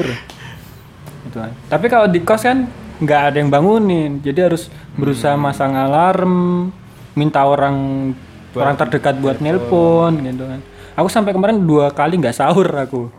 Gitu 1.27 1.37
kan. 1.43 1.51
Tapi 1.67 1.87
kalau 1.91 2.07
di 2.07 2.23
kos 2.23 2.47
kan 2.47 2.71
nggak 3.03 3.23
ada 3.35 3.37
yang 3.43 3.51
bangunin, 3.51 4.23
jadi 4.23 4.47
harus 4.47 4.71
berusaha 4.95 5.35
masang 5.35 5.75
alarm, 5.75 6.71
minta 7.19 7.43
orang 7.43 8.11
orang 8.55 8.75
terdekat 8.79 9.19
buat 9.19 9.43
nelpon 9.43 10.23
gitu 10.23 10.47
kan. 10.47 10.63
Aku 10.95 11.11
sampai 11.11 11.35
kemarin 11.35 11.59
dua 11.67 11.91
kali 11.91 12.15
nggak 12.15 12.39
sahur 12.39 12.71
aku. 12.79 13.11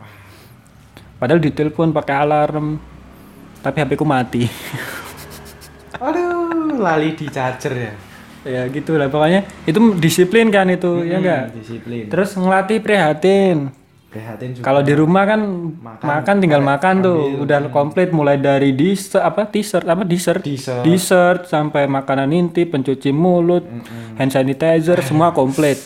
Padahal 1.20 1.44
ditelepon 1.44 1.92
pakai 1.92 2.16
alarm, 2.16 2.80
tapi 3.60 3.76
HP 3.84 4.00
ku 4.00 4.08
mati. 4.08 4.48
Aduh, 6.00 6.80
lali 6.80 7.12
di 7.12 7.28
charger 7.28 7.76
ya. 7.76 7.94
Ya 8.42 8.64
gitu 8.68 8.96
lah 8.96 9.08
pokoknya 9.08 9.44
itu 9.64 9.80
disiplin 9.96 10.48
kan 10.48 10.68
itu 10.68 11.04
ya 11.04 11.18
enggak. 11.18 11.44
Hmm, 11.46 11.56
Disiplin. 11.58 12.04
Terus 12.08 12.30
ngelatih 12.34 12.80
prihatin. 12.80 13.58
Prihatin 14.10 14.50
juga. 14.52 14.64
Kalau 14.64 14.82
di 14.82 14.90
rumah 14.92 15.22
kan 15.24 15.38
makan, 16.02 16.36
tinggal 16.40 16.60
makan 16.60 16.96
tuh, 17.00 17.20
udah 17.40 17.70
komplit 17.70 18.10
mulai 18.10 18.36
dari 18.36 18.74
dessert 18.74 19.22
apa 19.22 19.46
dessert 19.46 19.86
apa 19.86 20.02
dessert 20.02 20.42
Dessert. 20.42 20.82
dessert 20.82 21.42
sampai 21.46 21.86
makanan 21.86 22.32
inti, 22.32 22.66
pencuci 22.66 23.12
mulut, 23.12 23.62
hand 24.16 24.32
sanitizer 24.32 24.98
semua 25.00 25.30
komplit. 25.38 25.78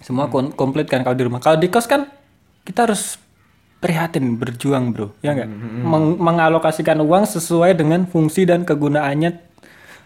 Semua 0.00 0.26
kon- 0.26 0.50
komplit 0.50 0.88
kan 0.88 1.00
kalau 1.00 1.12
di 1.12 1.22
rumah. 1.22 1.38
Kalau 1.38 1.56
di 1.56 1.68
kos 1.68 1.84
kan 1.84 2.08
kita 2.64 2.88
harus 2.88 3.20
prihatin 3.76 4.34
berjuang, 4.34 4.90
Bro. 4.90 5.12
Ya 5.20 5.36
enggak? 5.36 5.52
Meng- 5.78 6.16
mengalokasikan 6.16 6.98
uang 6.98 7.28
sesuai 7.28 7.74
dengan 7.74 8.02
fungsi 8.04 8.42
dan 8.42 8.64
kegunaannya 8.64 9.51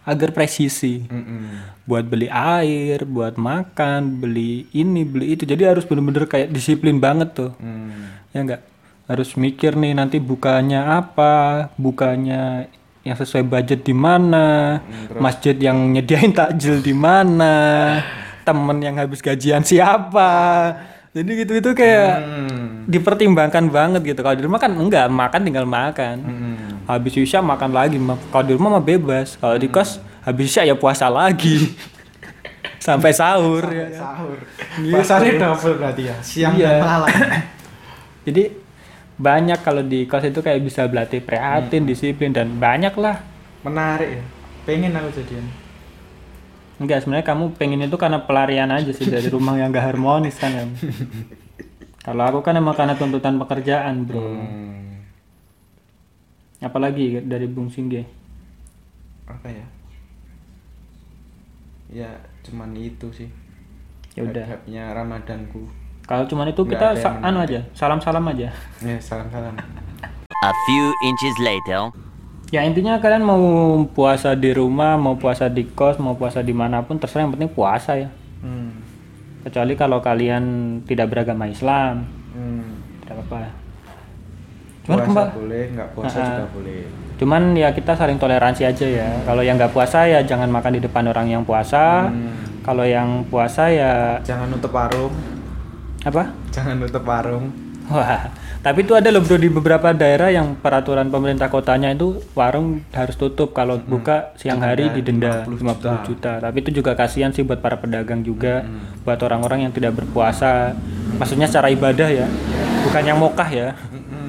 agar 0.06 0.30
presisi. 0.30 1.02
Mm-mm. 1.10 1.82
Buat 1.82 2.06
beli 2.06 2.30
air, 2.30 3.02
buat 3.02 3.34
makan, 3.34 4.22
beli 4.22 4.70
ini, 4.70 5.02
beli 5.02 5.34
itu. 5.34 5.42
Jadi 5.42 5.66
harus 5.66 5.82
bener-bener 5.82 6.30
kayak 6.30 6.54
disiplin 6.54 7.02
banget 7.02 7.34
tuh. 7.34 7.52
Hmm. 7.58 8.14
Ya 8.30 8.40
enggak? 8.46 8.62
Harus 9.10 9.34
mikir 9.34 9.74
nih 9.74 9.98
nanti 9.98 10.22
bukanya 10.22 11.02
apa, 11.02 11.68
bukanya 11.74 12.70
yang 13.06 13.14
sesuai 13.14 13.46
budget 13.46 13.86
di 13.86 13.94
mana, 13.94 14.78
masjid 15.18 15.54
yang 15.54 15.78
nyediain 15.94 16.34
takjil 16.34 16.82
di 16.82 16.90
mana, 16.90 17.54
temen 18.42 18.78
yang 18.82 18.98
habis 18.98 19.22
gajian 19.22 19.62
siapa. 19.62 20.30
Jadi 21.14 21.30
gitu-gitu 21.42 21.70
kayak 21.72 22.12
Hmm. 22.18 22.84
dipertimbangkan 22.90 23.70
banget 23.70 24.02
gitu. 24.04 24.20
Kalau 24.26 24.36
di 24.38 24.44
rumah 24.44 24.58
kan 24.58 24.74
enggak, 24.74 25.06
makan 25.06 25.40
tinggal 25.42 25.66
makan. 25.66 26.16
Hmm. 26.22 26.55
Habis 26.86 27.18
isya 27.18 27.42
makan 27.42 27.70
lagi. 27.70 27.98
Kalau 28.30 28.44
di 28.46 28.52
rumah 28.54 28.78
mah 28.78 28.84
bebas. 28.84 29.34
Kalau 29.36 29.58
di 29.58 29.66
kos 29.66 29.98
habis 30.22 30.48
isya 30.48 30.62
ya 30.64 30.74
puasa 30.74 31.06
lagi. 31.06 31.74
Sampai 32.86 33.10
sahur 33.10 33.66
ya. 33.66 33.90
kan. 33.90 33.98
Sahur. 33.98 34.38
Pasarnya 34.94 35.32
double 35.36 35.74
berarti 35.76 36.02
ya. 36.06 36.16
Siang 36.22 36.54
Iya. 36.54 36.78
dan 36.78 36.82
malam. 36.82 37.10
Jadi 38.26 38.42
banyak 39.16 39.58
kalau 39.60 39.82
di 39.82 40.06
kos 40.06 40.22
itu 40.22 40.38
kayak 40.38 40.62
bisa 40.62 40.86
berlatih 40.86 41.18
prihatin, 41.20 41.82
disiplin 41.82 42.30
dan 42.30 42.54
banyak 42.54 42.94
lah. 42.94 43.18
Menarik 43.62 44.10
ya. 44.12 44.24
Pengen 44.62 44.94
aku 44.94 45.10
jadian. 45.12 45.46
Enggak, 46.76 47.02
sebenarnya 47.02 47.24
kamu 47.24 47.56
pengen 47.56 47.80
itu 47.82 47.96
karena 47.96 48.20
pelarian 48.20 48.68
aja 48.68 48.92
sih 48.92 49.08
dari 49.08 49.26
rumah 49.26 49.56
yang 49.56 49.72
gak 49.72 49.96
harmonis 49.96 50.36
kan 50.36 50.52
em. 50.52 50.70
Kalau 52.06 52.22
aku 52.22 52.38
kan 52.38 52.52
emang 52.54 52.76
karena 52.76 52.94
tuntutan 52.94 53.34
pekerjaan, 53.34 54.04
Bro. 54.04 54.20
Hmm. 54.20 54.95
Apalagi 56.58 57.20
dari 57.22 57.44
Bung 57.44 57.68
Singge. 57.68 58.06
Apa 59.24 59.48
ya? 59.48 59.66
Ya, 61.88 62.10
cuman 62.42 62.74
itu 62.74 63.06
sih. 63.12 63.30
Ya 64.14 64.24
udah. 64.24 64.44
Hadapnya 64.44 64.90
Ramadanku. 64.92 65.68
Kalau 66.02 66.24
cuman 66.24 66.48
itu 66.48 66.62
Nggak 66.62 66.72
kita 66.72 66.86
sa- 66.98 67.18
anu 67.20 67.38
aja, 67.38 67.60
salam-salam 67.72 68.22
aja. 68.26 68.48
Ya, 68.78 68.96
salam-salam. 68.96 69.54
A 70.36 70.52
few 70.64 70.84
inches 71.02 71.36
later. 71.38 71.90
Ya 72.48 72.62
intinya 72.62 72.96
kalian 72.96 73.26
mau 73.26 73.42
puasa 73.86 74.32
di 74.32 74.54
rumah, 74.54 74.94
mau 74.94 75.18
puasa 75.18 75.50
di 75.50 75.66
kos, 75.66 75.98
mau 75.98 76.14
puasa 76.14 76.40
di 76.40 76.54
mana 76.54 76.78
pun 76.80 76.94
terserah 76.94 77.26
yang 77.26 77.34
penting 77.34 77.50
puasa 77.50 77.98
ya. 77.98 78.08
Hmm. 78.38 78.70
Kecuali 79.42 79.74
kalau 79.74 79.98
kalian 79.98 80.44
tidak 80.86 81.10
beragama 81.10 81.50
Islam, 81.50 82.06
Hmm. 82.30 82.62
tidak 83.02 83.18
apa-apa. 83.20 83.50
Cuman 84.86 84.96
puasa 84.96 85.08
kembali, 85.08 85.30
boleh, 85.34 85.64
nggak 85.74 85.88
puasa 85.92 86.16
Ah, 86.16 86.26
juga 86.30 86.46
boleh. 86.52 86.80
cuman 87.16 87.42
ya 87.52 87.68
kita 87.70 87.92
saling 87.92 88.16
toleransi 88.16 88.62
aja 88.62 88.86
ya. 88.86 89.08
Kalau 89.22 89.40
yang 89.40 89.56
nggak 89.56 89.72
puasa 89.72 90.04
ya 90.04 90.22
jangan 90.22 90.46
makan 90.46 90.72
di 90.72 90.80
depan 90.80 91.04
orang 91.04 91.26
yang 91.28 91.42
puasa. 91.42 92.06
Hmm. 92.06 92.62
Kalau 92.62 92.82
yang 92.82 93.22
puasa 93.24 93.66
ya 93.66 94.18
Jangan 94.22 94.46
nutup 94.48 94.70
warung. 94.70 95.14
apa? 96.02 96.30
Jangan 96.50 96.74
nutup 96.76 97.02
warung. 97.02 97.50
Wah, 97.86 98.30
tapi 98.60 98.82
itu 98.82 98.92
ada 98.92 99.06
loh 99.08 99.22
bro 99.22 99.34
di 99.36 99.46
beberapa 99.46 99.90
daerah 99.92 100.26
yang 100.28 100.54
peraturan 100.56 101.06
pemerintah 101.06 101.46
kotanya 101.46 101.86
itu 101.88 102.18
warung 102.34 102.82
harus 102.90 103.14
tutup 103.14 103.50
kalau 103.52 103.78
buka 103.80 104.34
siang 104.34 104.58
hari 104.58 104.90
didenda 104.90 105.46
50 105.46 106.02
juta. 106.04 106.38
Tapi 106.40 106.56
itu 106.60 106.74
juga 106.74 106.94
kasihan 106.94 107.30
sih 107.30 107.42
buat 107.42 107.58
para 107.58 107.74
pedagang 107.76 108.20
juga, 108.20 108.66
buat 109.02 109.18
orang-orang 109.20 109.62
yang 109.62 109.72
tidak 109.72 109.94
berpuasa. 109.94 110.74
Maksudnya 111.14 111.46
secara 111.46 111.70
ibadah 111.70 112.10
ya, 112.10 112.26
bukan 112.82 113.02
yang 113.04 113.18
mokah 113.18 113.46
ya. 113.48 113.68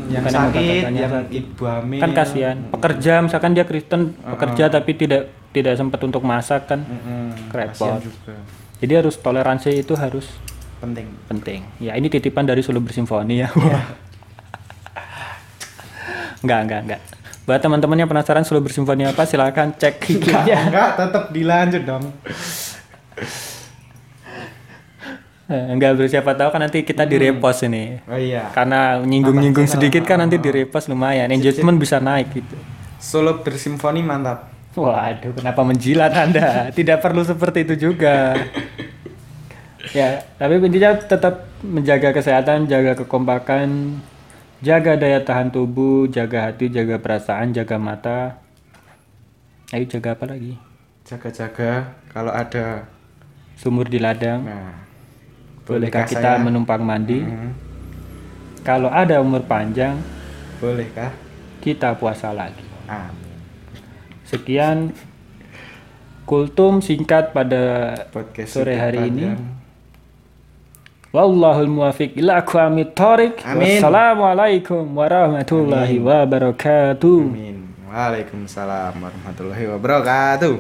Yang 0.08 0.24
Bukan 0.24 0.32
yang 0.32 0.48
sakit, 0.48 0.84
yang 0.88 1.12
sakit. 1.12 1.34
ibu 1.38 1.64
hamil. 1.64 2.00
Kan 2.00 2.12
kasihan. 2.12 2.58
Pekerja 2.70 3.14
misalkan 3.20 3.52
dia 3.52 3.64
Kristen, 3.64 4.02
pekerja 4.16 4.64
tapi 4.70 4.92
tidak 4.94 5.22
tidak 5.52 5.74
sempat 5.76 6.00
untuk 6.02 6.24
masak 6.24 6.66
kan. 6.66 6.80
Repot. 7.50 8.00
Juga. 8.00 8.36
Jadi 8.78 8.94
harus 8.94 9.16
toleransi 9.16 9.74
itu 9.76 9.94
harus 9.94 10.30
Penting. 10.78 11.10
penting. 11.26 11.60
Ya 11.78 11.94
ini 11.94 12.08
titipan 12.08 12.46
dari 12.46 12.62
Solo 12.62 12.78
Bersimfoni 12.78 13.42
ya. 13.42 13.50
enggak, 16.46 16.60
enggak, 16.64 16.82
enggak. 16.86 17.02
Buat 17.44 17.60
teman-teman 17.60 17.98
yang 17.98 18.06
penasaran 18.06 18.46
Solo 18.46 18.62
Bersimfoni 18.62 19.04
apa, 19.04 19.24
silakan 19.24 19.74
cek 19.74 19.98
IG-nya. 20.06 20.70
Enggak, 20.70 20.90
tetap 20.96 21.24
dilanjut 21.32 21.84
dong. 21.84 22.04
Enggak 25.74 25.96
bro, 25.96 26.08
siapa 26.12 26.36
tahu 26.36 26.52
kan 26.52 26.60
nanti 26.60 26.84
kita 26.84 27.08
di 27.08 27.16
repost 27.16 27.64
ini. 27.64 28.04
Oh 28.04 28.20
iya. 28.20 28.52
Karena 28.52 29.00
nyinggung-nyinggung 29.00 29.64
sedikit 29.64 30.04
kan 30.04 30.20
nanti 30.20 30.36
di 30.36 30.50
repost 30.52 30.92
lumayan. 30.92 31.32
Engagement 31.32 31.80
bisa 31.80 32.04
naik 32.04 32.36
gitu. 32.36 32.58
Solo 33.00 33.40
bersimfoni 33.40 34.04
mantap. 34.04 34.52
Waduh, 34.76 35.34
kenapa 35.34 35.64
menjilat 35.64 36.14
Anda? 36.14 36.70
Tidak 36.70 37.00
perlu 37.00 37.24
seperti 37.24 37.64
itu 37.66 37.90
juga. 37.90 38.36
ya, 39.96 40.22
tapi 40.36 40.60
intinya 40.62 41.00
tetap 41.00 41.50
menjaga 41.64 42.14
kesehatan, 42.14 42.70
jaga 42.70 42.94
kekompakan, 42.94 43.98
jaga 44.62 44.94
daya 45.00 45.24
tahan 45.24 45.50
tubuh, 45.50 46.06
jaga 46.12 46.52
hati, 46.52 46.70
jaga 46.70 47.02
perasaan, 47.02 47.56
jaga 47.56 47.82
mata. 47.82 48.20
Ayo 49.74 49.88
jaga 49.90 50.14
apa 50.14 50.30
lagi? 50.30 50.60
Jaga-jaga 51.08 51.98
kalau 52.12 52.36
ada 52.36 52.86
Sumur 53.58 53.90
di 53.90 53.98
ladang. 53.98 54.46
nah 54.46 54.87
Bolehkah 55.68 56.04
bolehkah 56.04 56.04
kita 56.08 56.32
saya- 56.34 56.42
menumpang 56.42 56.80
mandi? 56.80 57.20
Hmm, 57.22 57.52
Kalau 58.64 58.88
ada 58.88 59.20
umur 59.20 59.44
panjang, 59.44 59.96
bolehkah? 60.58 61.12
kita 61.60 61.96
puasa 61.96 62.32
lagi. 62.32 62.64
Ah, 62.88 63.12
Sekian 64.24 64.92
kultum 66.24 66.80
singkat 66.80 67.32
pada 67.32 67.96
podcast 68.12 68.60
sore 68.60 68.76
hari 68.76 69.08
ini. 69.08 69.24
pandang. 69.32 69.56
Wallahul 71.16 71.72
muwafiq 71.72 72.20
ila 72.20 72.44
aqwamit 72.44 72.92
thoriq. 72.92 73.40
Amin. 73.48 73.80
Wassalamualaikum 73.80 74.84
warahmatullahi 74.92 76.04
wabarakatuh. 76.04 77.20
Amin. 77.24 77.72
Waalaikumsalam 77.88 79.00
warahmatullahi 79.00 79.66
wabarakatuh. 79.72 80.60